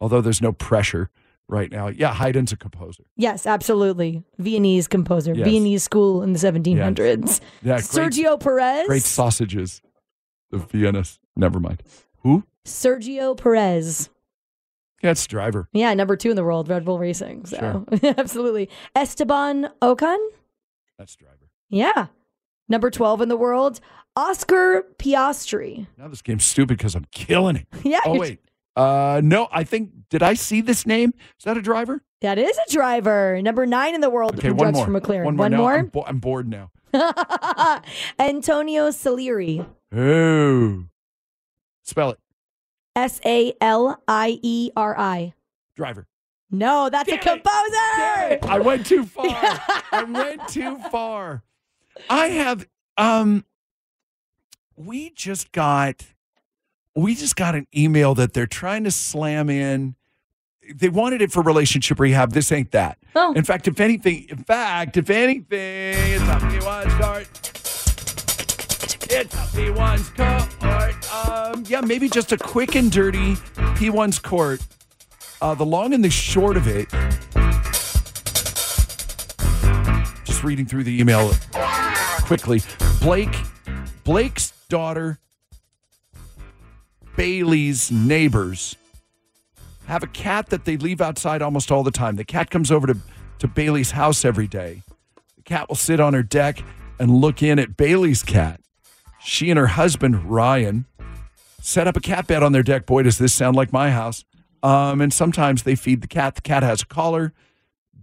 [0.00, 1.10] although there's no pressure
[1.48, 1.88] right now.
[1.88, 3.04] Yeah, Haydn's a composer.
[3.16, 4.22] Yes, absolutely.
[4.38, 5.34] Viennese composer.
[5.34, 5.46] Yes.
[5.46, 7.40] Viennese school in the 1700s.
[7.62, 8.86] Yeah, great, Sergio Perez.
[8.86, 9.82] great sausages.
[10.50, 11.04] The Vienna.
[11.36, 11.82] Never mind.
[12.22, 12.44] Who?
[12.64, 14.08] Sergio Perez.
[15.02, 15.68] Yeah, it's driver.
[15.72, 17.44] Yeah, number two in the world, Red Bull Racing.
[17.46, 18.68] So, absolutely.
[18.94, 20.18] Esteban Ocon.
[20.98, 21.50] That's driver.
[21.68, 22.06] Yeah.
[22.68, 23.80] Number 12 in the world,
[24.16, 25.86] Oscar Piastri.
[25.98, 27.66] Now this game's stupid because I'm killing it.
[27.84, 28.00] Yeah.
[28.06, 28.40] Oh wait.
[28.74, 31.12] Uh, no, I think did I see this name?
[31.38, 32.02] Is that a driver?
[32.22, 33.40] That is a driver.
[33.42, 34.86] Number nine in the world Okay, who one more.
[34.86, 35.24] for McLaren.
[35.24, 35.48] One more.
[35.50, 35.74] One more?
[35.78, 36.70] I'm, bo- I'm bored now.
[38.18, 39.64] Antonio Salieri.
[39.94, 40.84] Oh,
[41.82, 42.18] spell it.
[42.96, 45.34] S A L I E R I.
[45.76, 46.06] Driver.
[46.50, 48.38] No, that's a composer.
[48.46, 49.24] I went too far.
[49.90, 51.42] I went too far.
[52.08, 53.44] I have um
[54.76, 56.04] we just got
[56.94, 59.94] we just got an email that they're trying to slam in.
[60.74, 62.32] They wanted it for relationship rehab.
[62.32, 62.98] This ain't that.
[63.16, 63.32] Oh.
[63.32, 67.28] In fact, if anything, in fact, if anything, it's a People's court.
[69.10, 71.12] It's a People's court.
[71.12, 73.36] Um, yeah, maybe just a quick and dirty
[73.76, 74.60] People's court.
[75.40, 76.88] Uh, the long and the short of it.
[80.24, 81.32] Just reading through the email
[82.32, 82.62] quickly.
[83.02, 83.36] Blake,
[84.04, 85.18] Blake's daughter,
[87.14, 88.74] Bailey's neighbors
[89.86, 92.16] have a cat that they leave outside almost all the time.
[92.16, 92.96] The cat comes over to,
[93.40, 94.82] to Bailey's house every day.
[95.36, 96.64] The cat will sit on her deck
[96.98, 98.62] and look in at Bailey's cat.
[99.20, 100.86] She and her husband, Ryan,
[101.60, 102.86] set up a cat bed on their deck.
[102.86, 104.24] Boy, does this sound like my house.
[104.62, 106.36] Um, and sometimes they feed the cat.
[106.36, 107.34] The cat has a collar.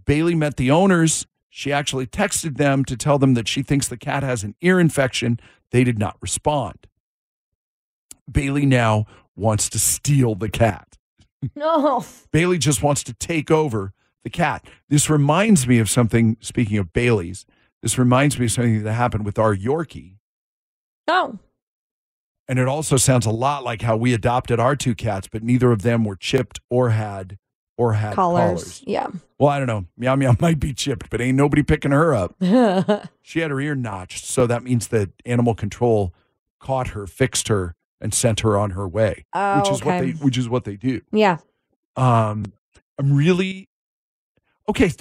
[0.04, 1.26] Bailey met the owners.
[1.50, 4.78] She actually texted them to tell them that she thinks the cat has an ear
[4.80, 5.38] infection.
[5.72, 6.86] They did not respond.
[8.30, 10.86] Bailey now wants to steal the cat.
[11.56, 12.04] No.
[12.32, 14.66] Bailey just wants to take over the cat.
[14.90, 17.46] This reminds me of something, speaking of Bailey's,
[17.80, 20.16] this reminds me of something that happened with our Yorkie.
[21.08, 21.38] Oh.
[22.46, 25.72] And it also sounds a lot like how we adopted our two cats, but neither
[25.72, 27.38] of them were chipped or had
[27.78, 28.42] or had Collars.
[28.42, 28.82] collars.
[28.86, 29.08] Yeah.
[29.40, 29.86] Well, I don't know.
[29.96, 32.36] Meow Meow might be chipped, but ain't nobody picking her up.
[33.22, 36.12] she had her ear notched, so that means that animal control
[36.60, 39.24] caught her, fixed her, and sent her on her way.
[39.32, 41.00] Oh, which is what they which is what they do.
[41.10, 41.38] yeah.
[41.96, 42.52] Um,
[42.98, 43.70] I'm really
[44.68, 44.92] okay.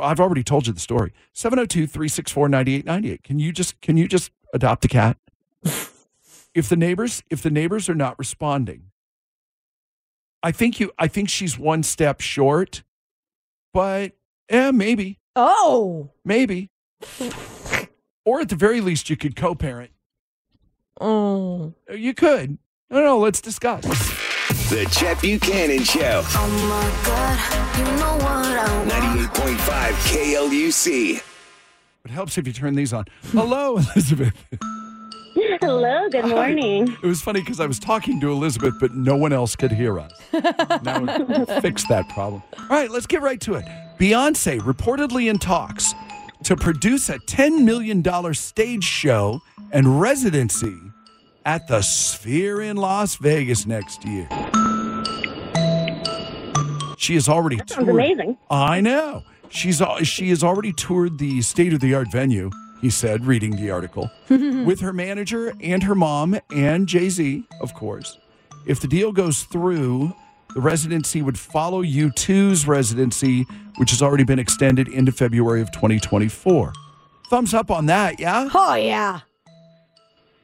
[0.00, 1.12] I've already told you the story.
[1.34, 3.22] 702-364-9898.
[3.22, 5.16] Can you just can you just adopt a cat?
[5.62, 8.90] if the neighbors if the neighbors are not responding,
[10.42, 12.82] I think you I think she's one step short,
[13.76, 14.12] but
[14.50, 15.20] yeah, maybe.
[15.36, 16.08] Oh.
[16.24, 16.70] Maybe.
[18.24, 19.90] or at the very least, you could co-parent.
[20.98, 21.74] Oh.
[21.94, 22.56] You could.
[22.88, 23.18] No, no.
[23.18, 23.84] Let's discuss.
[24.70, 26.22] The Chet Buchanan Show.
[26.24, 29.34] Oh my God, you know what I want.
[29.34, 31.22] 98.5 KLUC.
[32.06, 33.04] It helps if you turn these on.
[33.32, 34.32] Hello, Elizabeth.
[35.60, 36.88] Hello, good morning.
[37.02, 39.98] It was funny because I was talking to Elizabeth, but no one else could hear
[40.00, 40.12] us.
[40.82, 42.42] now we fixed that problem.
[42.58, 43.64] All right, let's get right to it.
[43.98, 45.94] Beyonce reportedly in talks
[46.44, 48.02] to produce a $10 million
[48.34, 49.40] stage show
[49.72, 50.74] and residency
[51.44, 54.26] at the Sphere in Las Vegas next year.
[56.96, 57.88] She has already That sounds toured.
[57.90, 58.38] amazing.
[58.50, 59.22] I know.
[59.50, 62.50] She's she has already toured the state of the art venue.
[62.80, 67.74] He said, reading the article, with her manager and her mom and Jay Z, of
[67.74, 68.18] course.
[68.66, 70.14] If the deal goes through,
[70.54, 73.42] the residency would follow U2's residency,
[73.78, 76.72] which has already been extended into February of 2024.
[77.30, 78.48] Thumbs up on that, yeah?
[78.54, 79.20] Oh, yeah.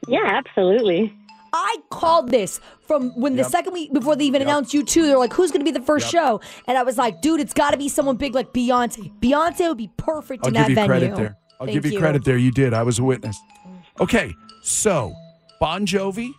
[0.07, 1.13] Yeah, absolutely.
[1.53, 4.47] I called this from when the second week before they even Yep.
[4.49, 5.03] announced U2.
[5.05, 6.11] They're like, "Who's going to be the first Yep.
[6.11, 9.11] show?" And I was like, "Dude, it's got to be someone big like Beyonce.
[9.21, 11.29] Beyonce would be perfect I'll in give that you venue."
[11.63, 12.35] I'll Thank give you, credit there.
[12.35, 12.73] You did.
[12.73, 13.39] I was a witness.
[14.01, 15.13] Okay, so
[15.61, 16.33] Bon Jovi,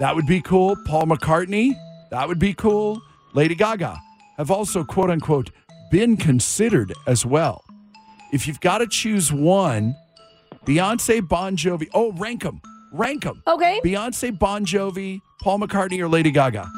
[0.00, 0.74] that would be cool.
[0.86, 1.72] Paul McCartney,
[2.10, 3.00] that would be cool.
[3.32, 3.96] Lady Gaga
[4.36, 5.52] have also, quote unquote,
[5.92, 7.62] been considered as well.
[8.32, 9.94] If you've got to choose one,
[10.66, 11.86] Beyonce, Bon Jovi.
[11.94, 12.60] Oh, rank them.
[12.90, 13.40] Rank them.
[13.46, 13.80] Okay.
[13.84, 16.68] Beyonce, Bon Jovi, Paul McCartney, or Lady Gaga.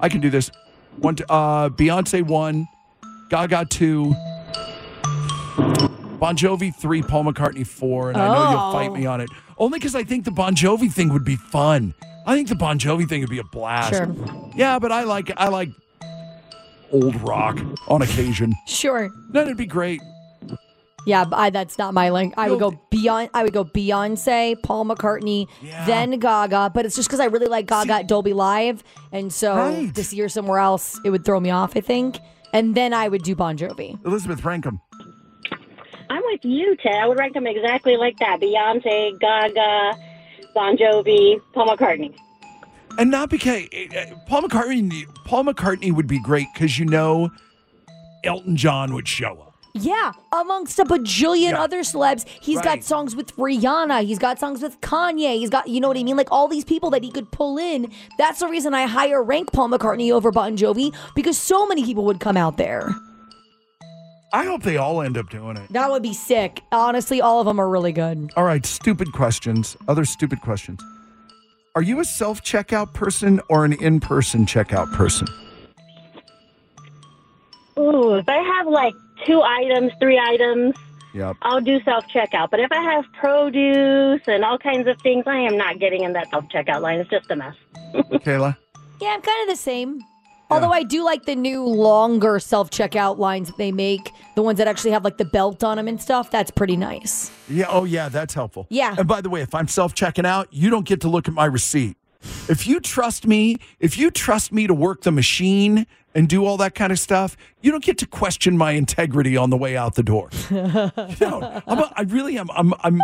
[0.00, 0.50] I can do this.
[0.96, 2.66] One, uh, Beyonce one,
[3.30, 4.12] Gaga two,
[6.24, 8.94] Bon Jovi three, Paul McCartney four, and I know you'll fight Oh.
[8.94, 9.28] me on it.
[9.58, 11.92] Only because I think the Bon Jovi thing would be fun.
[12.26, 13.92] I think the Bon Jovi thing would be a blast.
[13.92, 14.08] Sure.
[14.56, 15.68] Yeah, but I like I like
[16.92, 17.58] old rock
[17.88, 18.54] on occasion.
[18.66, 19.10] Sure.
[19.32, 20.00] That'd be great.
[21.06, 22.32] Yeah, but I, that's not my link.
[22.38, 23.28] I would go beyond.
[23.34, 25.46] I would go Beyonce, Paul McCartney,
[25.84, 26.70] then Gaga.
[26.74, 28.82] But it's just because I really like Gaga at Dolby Live,
[29.12, 29.94] and so Right.
[29.94, 31.76] to see her somewhere else, it would throw me off.
[31.76, 32.18] I think,
[32.54, 34.02] and then I would do Bon Jovi.
[34.06, 34.80] Elizabeth, rank them.
[36.10, 36.94] I'm with you, Ted.
[36.94, 38.40] I would rank them exactly like that.
[38.40, 39.98] Beyonce, Gaga,
[40.54, 42.14] Bon Jovi, Paul McCartney.
[42.98, 45.04] And not because uh, Paul McCartney.
[45.24, 47.30] Paul McCartney would be great because you know
[48.22, 49.50] Elton John would show up.
[49.76, 51.60] Yeah, amongst a bajillion Yeah.
[51.60, 52.64] other celebs, he's Right.
[52.64, 54.04] got songs with Rihanna.
[54.04, 55.34] He's got songs with Kanye.
[55.34, 56.16] He's got, you know what I mean?
[56.16, 57.90] Like all these people that he could pull in.
[58.16, 62.04] That's the reason I higher rank Paul McCartney over Bon Jovi because so many people
[62.04, 62.94] would come out there.
[64.34, 65.72] I hope they all end up doing it.
[65.72, 66.60] That would be sick.
[66.72, 68.32] Honestly, all of them are really good.
[68.36, 69.76] All right, stupid questions.
[69.86, 70.82] Other stupid questions.
[71.76, 75.28] Are you a self checkout person or an in person checkout person?
[77.78, 78.94] Ooh, if I have like
[79.24, 80.74] two items, three items,
[81.14, 81.36] Yep.
[81.42, 82.50] I'll do self checkout.
[82.50, 86.12] But if I have produce and all kinds of things, I am not getting in
[86.14, 86.98] that self checkout line.
[86.98, 87.54] It's just a mess.
[87.94, 88.56] Kayla?
[89.00, 90.00] Yeah, I'm kind of the same.
[90.50, 94.58] Although I do like the new longer self checkout lines that they make, the ones
[94.58, 96.30] that actually have like the belt on them and stuff.
[96.30, 97.30] That's pretty nice.
[97.48, 97.66] Yeah.
[97.68, 98.08] Oh, yeah.
[98.08, 98.66] That's helpful.
[98.70, 98.94] Yeah.
[98.98, 101.34] And by the way, if I'm self checking out, you don't get to look at
[101.34, 101.96] my receipt.
[102.48, 106.56] If you trust me, if you trust me to work the machine and do all
[106.58, 109.94] that kind of stuff, you don't get to question my integrity on the way out
[109.94, 110.30] the door.
[110.50, 110.60] You
[111.20, 112.50] know, I'm a, I really am.
[112.52, 113.00] I'm, I'm,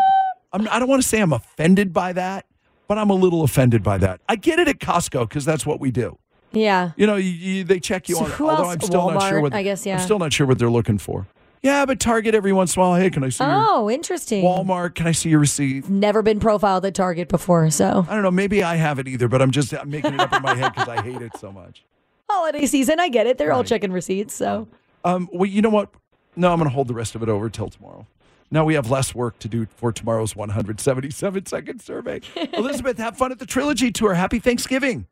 [0.53, 2.47] I'm, I don't want to say I'm offended by that,
[2.89, 4.21] but I'm a little offended by that.
[4.29, 6.19] I get it at Costco because that's what we do.
[6.53, 6.93] Yeah.
[6.97, 8.31] You know, you, you, they check you So on.
[8.33, 8.75] who although else?
[8.75, 9.95] I'm still not sure what I guess, yeah.
[9.97, 11.27] I'm still not sure what they're looking for.
[11.63, 12.99] Yeah, but Target every once in a while.
[12.99, 14.43] Hey, can I see your Oh, interesting.
[14.43, 14.95] Walmart?
[14.95, 15.89] Can I see your receipt?
[15.91, 18.31] Never been profiled at Target before, so I don't know.
[18.31, 20.89] Maybe I haven't either, but I'm just I'm making it up in my head because
[20.89, 21.85] I hate it so much.
[22.31, 23.37] holiday season, I get it.
[23.37, 24.69] They're all checking receipts, so
[25.05, 25.91] Um, well, you know what?
[26.35, 28.07] No, I'm going to hold the rest of it over till tomorrow.
[28.51, 32.21] Now we have less work to do for tomorrow's 177 second survey.
[32.55, 34.15] Elizabeth, have fun at the Trilogy Tour.
[34.15, 35.07] Happy Thanksgiving.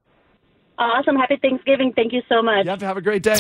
[0.79, 1.17] Awesome.
[1.17, 1.93] Happy Thanksgiving.
[1.95, 2.65] Thank you so much.
[2.65, 3.37] You have to have a great day.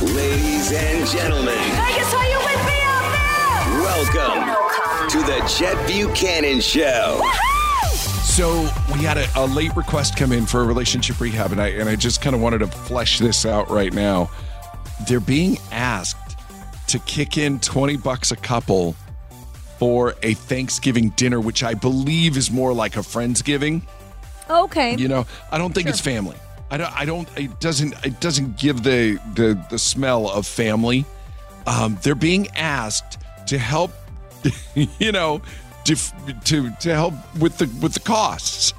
[0.00, 3.80] Ladies and gentlemen, Vegas, are you with me out there?
[3.82, 7.20] welcome to the Chet Buchanan Show.
[8.22, 8.62] So
[8.94, 11.88] we had a, a late request come in for a relationship rehab, and I and
[11.88, 14.30] I just kind of wanted to flesh this out right now.
[15.08, 16.36] They're being asked
[16.88, 18.94] to kick in twenty bucks a couple
[19.78, 23.82] for a Thanksgiving dinner, which I believe is more like a friendsgiving.
[24.48, 24.96] okay.
[24.96, 26.36] You know, I don't think it's family.
[26.70, 26.92] I don't.
[26.92, 27.28] I don't.
[27.36, 27.94] It doesn't.
[28.04, 31.04] It doesn't give the the the smell of family.
[31.66, 33.92] Um, they're being asked to help.
[35.00, 35.42] You know,
[35.84, 35.96] to
[36.44, 38.74] to to help with the with the costs.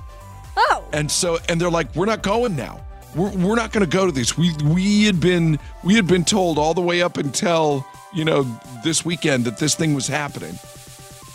[0.55, 0.85] Oh.
[0.93, 2.85] And so, and they're like, we're not going now.
[3.15, 4.37] We're, we're not going to go to this.
[4.37, 8.43] We we had been we had been told all the way up until you know
[8.83, 10.57] this weekend that this thing was happening,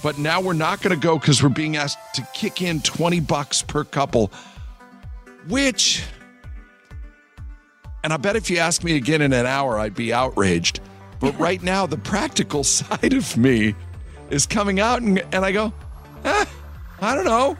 [0.03, 3.21] but now we're not going to go because we're being asked to kick in twenty
[3.21, 4.31] bucks per couple,
[5.49, 6.05] which.
[8.05, 10.81] And I bet if you ask me again in an hour, I'd be outraged.
[11.21, 13.75] But right now, the practical side of me
[14.31, 15.73] is coming out, and, and I go,
[16.25, 16.45] eh,
[17.01, 17.57] I don't know.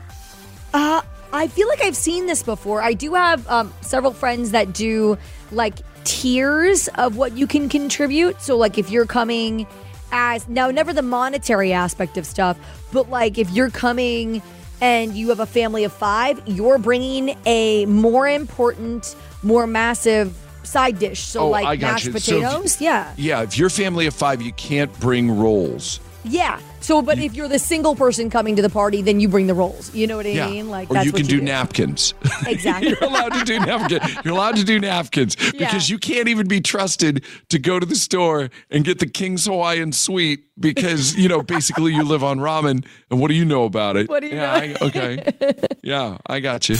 [0.73, 1.01] Uh,
[1.33, 2.81] I feel like I've seen this before.
[2.81, 5.17] I do have um, several friends that do
[5.51, 8.39] like tiers of what you can contribute.
[8.39, 9.65] So, like, if you're coming
[10.11, 12.57] as now, never the monetary aspect of stuff,
[12.93, 14.41] but like if you're coming
[14.81, 20.33] and you have a family of five, you're bringing a more important, more massive
[20.63, 21.19] side dish.
[21.21, 22.11] So, Oh, like mashed you.
[22.19, 22.81] So if- potatoes.
[22.81, 23.11] yeah.
[23.17, 25.99] Yeah, if you're family of five, you can't bring rolls.
[26.23, 26.59] Yeah.
[26.85, 29.55] So, but if you're the single person coming to the party, then you bring the
[29.55, 29.91] rolls.
[29.95, 30.47] You know what I Yeah.
[30.51, 30.69] mean?
[30.69, 32.13] Like, or that's you what can do, napkins.
[32.45, 32.89] Exactly.
[32.89, 34.03] you're allowed to do napkins.
[34.23, 37.95] You're allowed to do napkins because you can't even be trusted to go to the
[37.95, 42.85] store and get the King's Hawaiian sweet because, you know, basically you live on ramen.
[43.09, 44.07] And what do you know about it?
[44.07, 44.75] What do you yeah, know?
[44.81, 45.55] I, okay.
[45.81, 46.75] Yeah, I got you.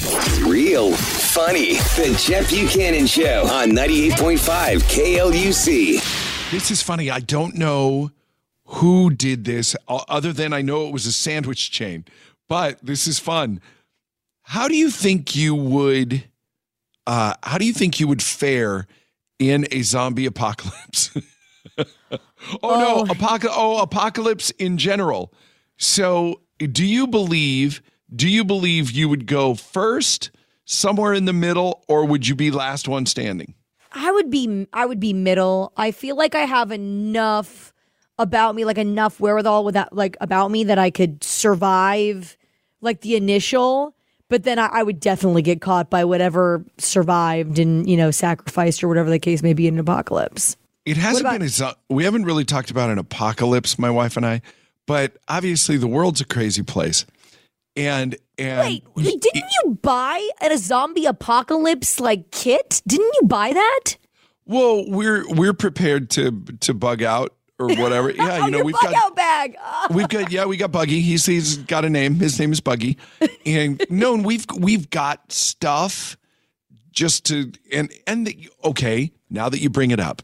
[0.46, 1.78] Real funny.
[1.98, 6.52] The Chet Buchanan Show on 98.5 KLUC.
[6.52, 7.10] This is funny.
[7.10, 8.12] I don't know
[8.65, 12.06] who did this other than I know it was a sandwich chain,
[12.49, 13.62] but this is fun.
[14.41, 16.25] How do you think you would
[17.08, 18.88] uh how do you think you would fare
[19.39, 21.15] in a zombie apocalypse?
[21.78, 21.86] oh,
[22.63, 25.34] no, apoc- oh apocalypse in general.
[25.78, 27.82] So, do you believe
[28.15, 30.32] do you believe you would go first,
[30.65, 33.54] somewhere in the middle or would you be last one standing?
[33.91, 35.71] I would be I would be middle.
[35.78, 37.73] I feel like I have enough
[38.17, 42.38] about me, like enough wherewithal with that like about me that I could survive
[42.82, 43.95] like the initial,
[44.30, 48.84] but then I, I would definitely get caught by whatever survived and, you know, sacrificed
[48.84, 50.58] or whatever the case may be in an apocalypse.
[50.86, 54.17] It hasn't about- been a zo- we haven't really talked about an apocalypse, my wife
[54.17, 54.41] and I,
[54.86, 57.06] but obviously the world's a crazy place.
[57.75, 62.82] And and Wait, wait, didn't you buy a zombie apocalypse like kit?
[62.88, 63.97] Didn't you buy that?
[64.45, 68.12] well, we're we're prepared to to bug out or whatever.
[68.15, 69.58] Yeah, you know, we've got bag.
[69.91, 71.02] We've got yeah, we got Buggy.
[71.02, 72.15] He's he's got a name.
[72.15, 72.98] His name is Buggy.
[73.46, 76.18] And no, and we've we've got stuff
[76.91, 80.22] just to and and the, okay, now that you bring it up.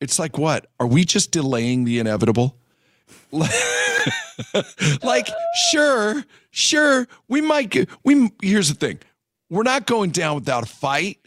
[0.00, 0.66] It's like what?
[0.80, 2.56] Are we just delaying the inevitable?
[5.02, 5.28] like
[5.70, 8.98] sure, sure, we might get we here's the thing.
[9.48, 11.18] We're not going down without a fight,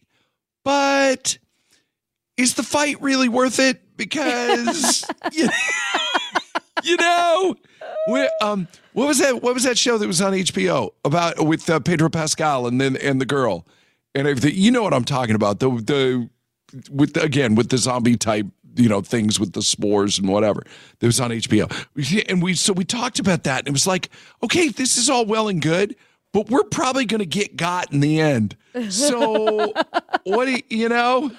[0.64, 1.38] but
[2.38, 3.82] is the fight really worth it?
[3.98, 5.48] Because you,
[6.84, 7.56] you know,
[8.42, 9.42] um, what was that?
[9.42, 12.96] What was that show that was on HBO about with uh, Pedro Pascal and then
[12.98, 13.66] and the girl
[14.14, 14.54] and everything?
[14.56, 15.60] You know what I'm talking about?
[15.60, 16.30] The the
[16.92, 20.64] with the, again with the zombie type you know things with the spores and whatever
[21.00, 22.26] that was on HBO.
[22.30, 24.10] And we so we talked about that and it was like,
[24.44, 25.96] okay, this is all well and good,
[26.34, 28.56] but we're probably going to get got in the end.
[28.90, 29.74] So,
[30.26, 31.32] what do you, you know?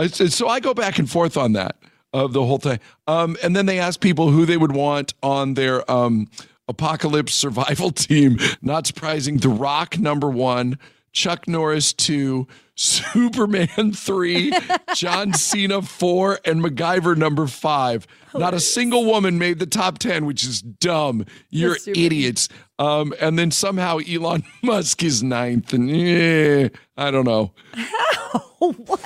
[0.00, 1.76] Said- So I go back and forth on that
[2.12, 2.78] of the whole thing.
[3.06, 6.28] Um, and then they ask people who they would want on their um,
[6.68, 8.38] apocalypse survival team.
[8.60, 10.78] Not surprising, The Rock number one,
[11.12, 14.52] Chuck Norris two, Superman three,
[14.94, 18.06] John Cena four, and MacGyver number five.
[18.34, 21.26] Not a single woman made the top ten, which is dumb.
[21.50, 22.00] You're stupid.
[22.00, 22.48] idiots.
[22.78, 27.52] Um, and then somehow Elon Musk is ninth, and eh, I don't know.
[27.72, 28.40] How?
[28.62, 29.00] What?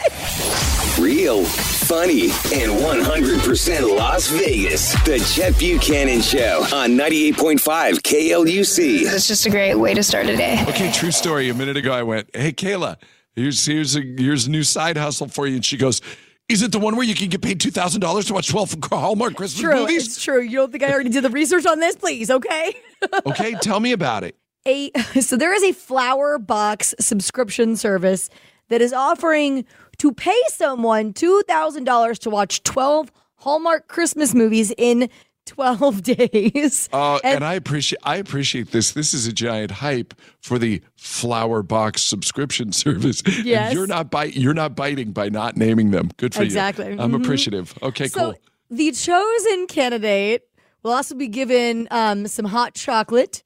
[1.01, 4.93] Real, funny, and 100% Las Vegas.
[5.05, 9.03] The Chet Buchanan Show on 98.5 KLUC.
[9.14, 10.62] It's just a great way to start a day.
[10.69, 11.49] Okay, true story.
[11.49, 12.97] A minute ago, I went, "Hey, Kayla,
[13.37, 16.01] here's here's a here's a new side hustle for you," and she goes.
[16.49, 18.72] Is it the one where you can get paid two thousand dollars to watch twelve
[18.89, 20.07] Hallmark Christmas True, movies?
[20.07, 20.41] it's true.
[20.41, 21.97] You don't think I already did the research on this?
[21.97, 22.72] Please, okay.
[23.26, 24.37] Okay, tell me about it.
[24.64, 28.30] a so there is a flower box subscription service
[28.68, 29.64] that is offering
[29.99, 35.09] to pay someone $2,000 to watch 12 Hallmark Christmas movies in
[35.47, 36.88] 12 days.
[36.92, 38.92] Uh, and, I appreciate I appreciate this.
[38.92, 43.22] This is a giant hype for the Flower Box subscription service.
[43.22, 43.72] And Yes.
[43.72, 46.11] you're not bite you're not biting by not naming them.
[46.16, 46.86] Good for Exactly.
[46.86, 46.92] you.
[46.92, 47.05] Exactly.
[47.16, 47.24] I'm Mhm.
[47.24, 47.74] appreciative.
[47.82, 48.34] Okay, so cool.
[48.70, 50.42] the chosen candidate
[50.82, 53.42] will also be given um, some hot chocolate,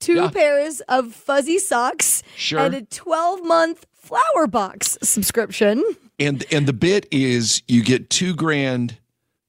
[0.00, 0.28] two Yeah.
[0.30, 2.58] pairs of fuzzy socks, Sure.
[2.60, 5.82] and a 12 month flower box subscription.
[6.18, 8.98] And and the bit is you get two grand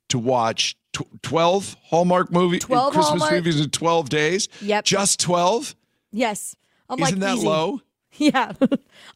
[0.09, 4.47] to watch tw- twelve Hallmark movie 12 Christmas Hallmark- movies in twelve days.
[4.61, 4.85] Yep.
[4.85, 5.75] Just twelve.
[6.11, 6.55] Yes.
[6.89, 7.47] I'm Isn't like, that easy.
[7.47, 7.81] low?
[8.17, 8.51] Yeah.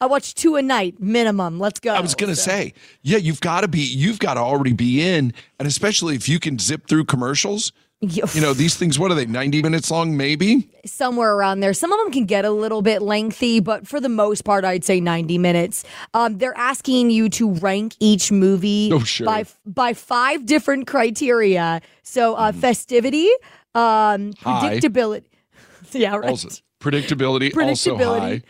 [0.01, 1.59] I watch two a night minimum.
[1.59, 1.93] Let's go.
[1.93, 2.73] I was gonna say,
[3.03, 6.39] yeah, you've got to be, you've got to already be in, and especially if you
[6.39, 7.71] can zip through commercials.
[7.99, 10.69] You know, these things, what are they, 90 minutes long, maybe?
[10.85, 11.73] somewhere around there.
[11.73, 14.85] Some of them can get a little bit lengthy, but for the most part, I'd
[14.85, 15.83] say 90 minutes.
[16.13, 19.25] Um, they're asking you to rank each movie Oh, sure.
[19.25, 21.81] by by five different criteria.
[22.03, 23.29] So uh, festivity,
[23.73, 24.31] um.
[24.33, 25.23] Predictability.
[25.91, 26.29] yeah, right.
[26.29, 28.19] Also, predictability, also Predictability.
[28.19, 28.41] high,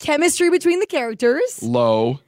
[0.00, 1.62] Chemistry between the characters.
[1.62, 2.18] low,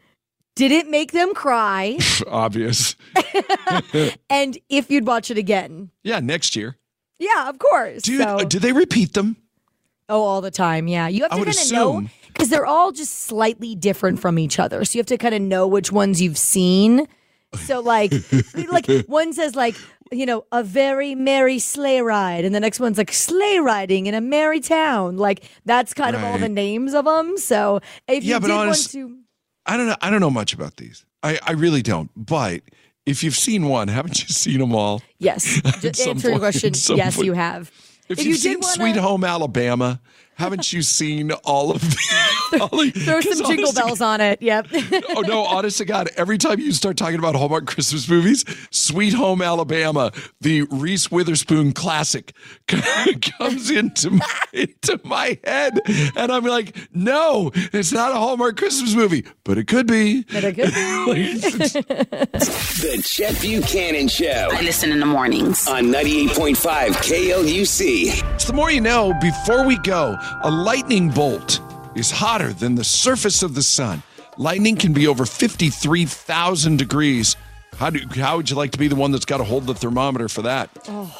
[0.58, 1.98] Did it make them cry?
[2.26, 2.96] obvious.
[4.28, 5.90] and if you'd watch it again.
[6.02, 6.76] Yeah, next year.
[7.20, 8.02] Yeah, of course.
[8.02, 9.36] Dude, So- uh, do they repeat them?
[10.08, 10.88] Oh, all the time.
[10.88, 11.06] Yeah.
[11.06, 14.84] You have to kind of know because they're all just slightly different from each other.
[14.84, 17.06] So you have to kind of know which ones you've seen.
[17.66, 18.12] So like
[18.68, 19.76] like one says like,
[20.10, 24.14] you know, a very merry sleigh ride and the next one's like sleigh riding in
[24.14, 25.18] a merry town.
[25.18, 27.36] Like that's kind of all the names of them.
[27.38, 29.18] So if Yeah, you did honest- want to
[29.68, 29.96] I don't know.
[30.00, 31.04] I don't know much about these.
[31.22, 32.10] I, I really don't.
[32.16, 32.62] But
[33.06, 35.02] if you've seen one, haven't you seen them all?
[35.18, 35.58] Yes.
[35.64, 36.72] At Just some answer your question.
[36.96, 37.26] Yes, point.
[37.26, 37.70] you have.
[38.08, 40.00] If, If you've you did seen wanna- Sweet Home Alabama,
[40.38, 42.58] haven't you seen all of the?
[42.72, 44.40] all of- Throw 'cause some jingle honest to bells on it.
[44.40, 44.68] Yep.
[45.16, 49.14] oh no, honest to God, every time you start talking about Hallmark Christmas movies, Sweet
[49.14, 52.32] Home Alabama, the Reese Witherspoon classic,
[52.66, 55.80] comes into my, into my head,
[56.16, 60.22] and I'm like, no, it's not a Hallmark Christmas movie, but it could be.
[60.32, 64.48] But it could The Chet Buchanan Show.
[64.52, 65.66] I listen in the mornings.
[65.68, 66.56] On 98.5
[66.92, 68.34] KLUC.
[68.34, 69.12] It's the more you know.
[69.20, 71.60] Before we go, a lightning bolt
[71.94, 74.02] is hotter than the surface of the sun.
[74.36, 77.36] Lightning can be over 53,000 degrees.
[77.76, 79.74] How, do, how would you like to be the one that's got to hold the
[79.74, 80.70] thermometer for that?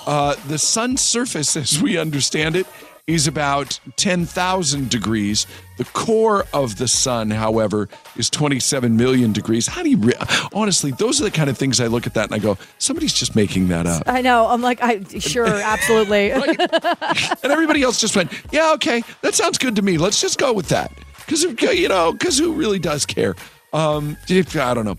[0.06, 2.66] Uh, the sun's surface, as we understand it,
[3.08, 5.46] is about 10,000 degrees.
[5.78, 9.66] The core of the sun, however, is 27 million degrees.
[9.66, 10.12] How do you, re-
[10.52, 13.14] honestly, those are the kind of things I look at that and I go, somebody's
[13.14, 14.02] just making that up.
[14.06, 14.46] I know.
[14.46, 16.30] I'm like, I sure, absolutely.
[16.30, 19.96] and everybody else just went, yeah, okay, that sounds good to me.
[19.96, 20.92] Let's just go with that.
[21.16, 23.34] Because, you know, because who really does care?
[23.72, 24.98] Um, I don't know.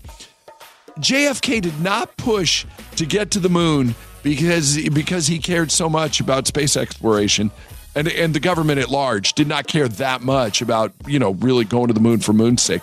[0.98, 6.20] JFK did not push to get to the moon because because he cared so much
[6.20, 7.50] about space exploration.
[7.94, 11.64] And, and the government at large did not care that much about, you know, really
[11.64, 12.82] going to the moon for moon's sake.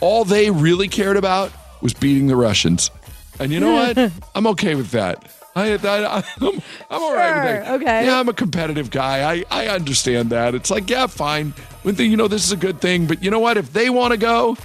[0.00, 2.90] All they really cared about was beating the Russians.
[3.38, 4.12] And you know what?
[4.34, 5.30] I'm okay with that.
[5.54, 7.74] I, I, I'm, I'm all right with that.
[7.80, 8.06] Okay.
[8.06, 9.32] Yeah, I'm a competitive guy.
[9.32, 10.54] I, I understand that.
[10.54, 11.54] It's like, yeah, fine.
[11.82, 13.06] When the, you know, this is a good thing.
[13.06, 13.56] But you know what?
[13.56, 14.56] If they want to go,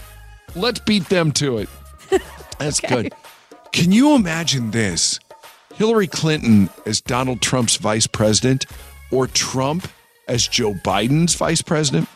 [0.55, 1.69] let's beat them to it.
[2.59, 3.13] That's good.
[3.71, 5.19] Can you imagine this?
[5.75, 8.65] Hillary Clinton as Donald Trump's vice president
[9.11, 9.87] or Trump
[10.27, 12.07] as Joe Biden's vice president?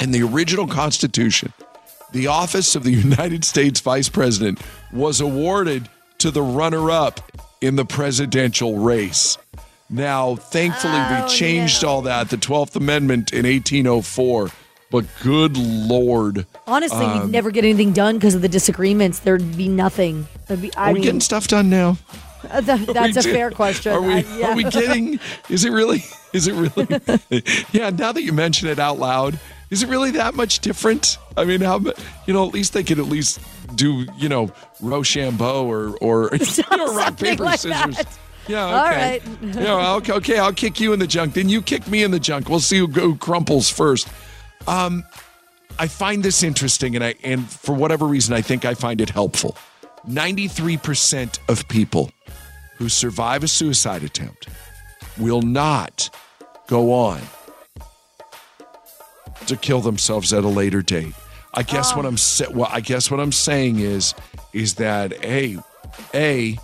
[0.00, 1.52] In the original Constitution,
[2.12, 4.60] the office of the United States vice president
[4.92, 5.88] was awarded
[6.18, 7.20] to the runner up
[7.60, 9.38] in the presidential race.
[9.90, 14.50] Now, thankfully, Oh, we changed all that, the 12th Amendment in 1804.
[14.90, 16.46] But good Lord.
[16.66, 19.18] Honestly, Um, we'd never get anything done because of the disagreements.
[19.18, 20.26] There'd be nothing.
[20.46, 21.98] There'd be, I Are we mean, getting stuff done now?
[22.50, 23.92] Uh, th- that's a fair question.
[23.92, 24.52] Are we, I- yeah.
[24.52, 25.20] are we kidding?
[25.48, 26.04] Is it really?
[26.32, 27.42] Is it really?
[27.72, 29.38] yeah, now that you mention it out loud,
[29.70, 31.18] is it really that much different?
[31.36, 31.78] I mean, how,
[32.26, 33.40] you know, at least they could at least
[33.74, 37.96] do, you know, Rochambeau or, or you know, rock, paper, like scissors.
[37.96, 38.18] that.
[38.46, 39.20] Yeah, All okay.
[39.20, 39.54] right.
[39.54, 41.34] yeah, okay, okay, I'll kick you in the junk.
[41.34, 42.48] Then you kick me in the junk.
[42.48, 44.08] We'll see who, who crumples first.
[44.66, 45.04] Um,
[45.78, 49.10] I find this interesting, and I and for whatever reason, I think I find it
[49.10, 49.56] helpful.
[50.06, 52.10] Ninety-three percent of people
[52.78, 54.48] who survive a suicide attempt
[55.18, 56.14] will not
[56.68, 57.20] go on
[59.46, 61.14] to kill themselves at a later date.
[61.54, 62.08] I guess what oh.
[62.08, 64.14] I'm sa- well, I guess what I'm saying is
[64.52, 65.58] is that a
[66.14, 66.58] a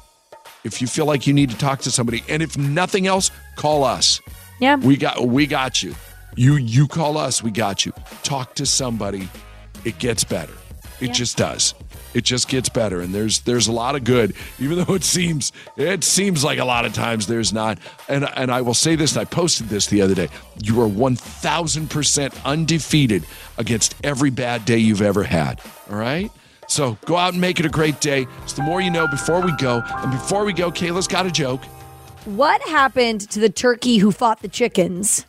[0.62, 3.84] if you feel like you need to talk to somebody, and if nothing else, call
[3.84, 4.20] us.
[4.60, 4.76] Yeah.
[4.76, 5.94] We got we got you.
[6.36, 7.92] You you call us, we got you.
[8.22, 9.28] Talk to somebody.
[9.84, 10.54] It gets better.
[11.00, 11.74] It just does.
[12.14, 13.00] It just gets better.
[13.00, 16.64] And there's there's a lot of good, even though it seems it seems like a
[16.64, 17.78] lot of times there's not.
[18.08, 20.28] And and I will say this, and I posted this the other day.
[20.62, 23.26] You are one thousand percent undefeated
[23.58, 25.60] against every bad day you've ever had.
[25.90, 26.30] All right?
[26.66, 28.26] So go out and make it a great day.
[28.42, 29.82] It's the more you know before we go.
[29.86, 31.62] And before we go, Kayla's got a joke.
[32.24, 35.26] What happened to the turkey who fought the chickens?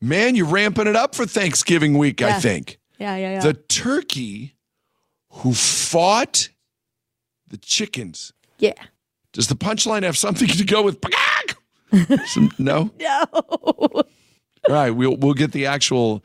[0.00, 2.78] Man, you're ramping it up for Thanksgiving week, I think.
[2.98, 3.40] Yeah, yeah, yeah.
[3.40, 4.54] The turkey
[5.30, 6.48] who fought
[7.48, 8.32] the chickens.
[8.58, 8.72] yeah.
[9.32, 10.98] Does the punchline have something to go with?
[12.26, 12.90] Some, no.
[12.98, 13.24] No.
[13.32, 14.04] All
[14.68, 16.24] right, we'll we'll get the actual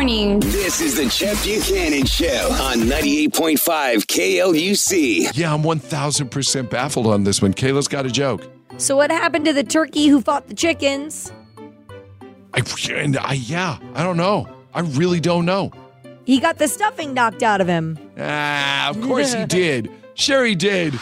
[0.00, 0.40] Good morning.
[0.40, 5.36] This is the Chet Buchanan Show on 98.5 KLUC.
[5.36, 7.52] Yeah, I'm 1000% baffled on this one.
[7.52, 8.48] Kayla's got a joke.
[8.78, 11.30] So what happened to the turkey who fought the chickens?
[12.54, 12.62] I,
[12.94, 14.48] and I, yeah, I don't know.
[14.72, 15.70] I really don't know.
[16.24, 17.98] He got the stuffing knocked out of him.
[18.18, 19.90] Ah, of course he did.
[20.14, 20.94] Sure he did.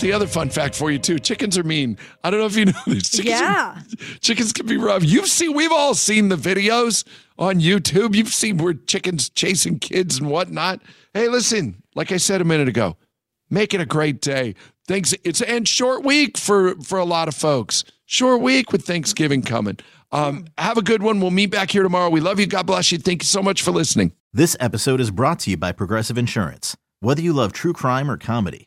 [0.00, 1.18] Here's the other fun fact for you too.
[1.18, 1.98] Chickens are mean.
[2.24, 3.10] I don't know if you know this.
[3.10, 3.76] Chickens Yeah.
[3.76, 5.04] Are, chickens can be rough.
[5.04, 5.52] You've seen.
[5.54, 7.04] We've all seen the videos
[7.38, 8.14] on YouTube.
[8.14, 10.80] You've seen where chickens chasing kids and whatnot.
[11.12, 11.82] Hey, listen.
[11.94, 12.96] Like I said a minute ago,
[13.50, 14.54] make it a great day.
[14.88, 15.14] Thanks.
[15.22, 17.84] It's and short week for for a lot of folks.
[18.06, 19.78] Short week with Thanksgiving coming.
[20.12, 21.20] Um, have a good one.
[21.20, 22.08] We'll meet back here tomorrow.
[22.08, 22.46] We love you.
[22.46, 22.98] God bless you.
[22.98, 24.12] Thank you so much for listening.
[24.32, 26.76] This episode is brought to you by Progressive Insurance.
[27.00, 28.66] Whether you love true crime or comedy,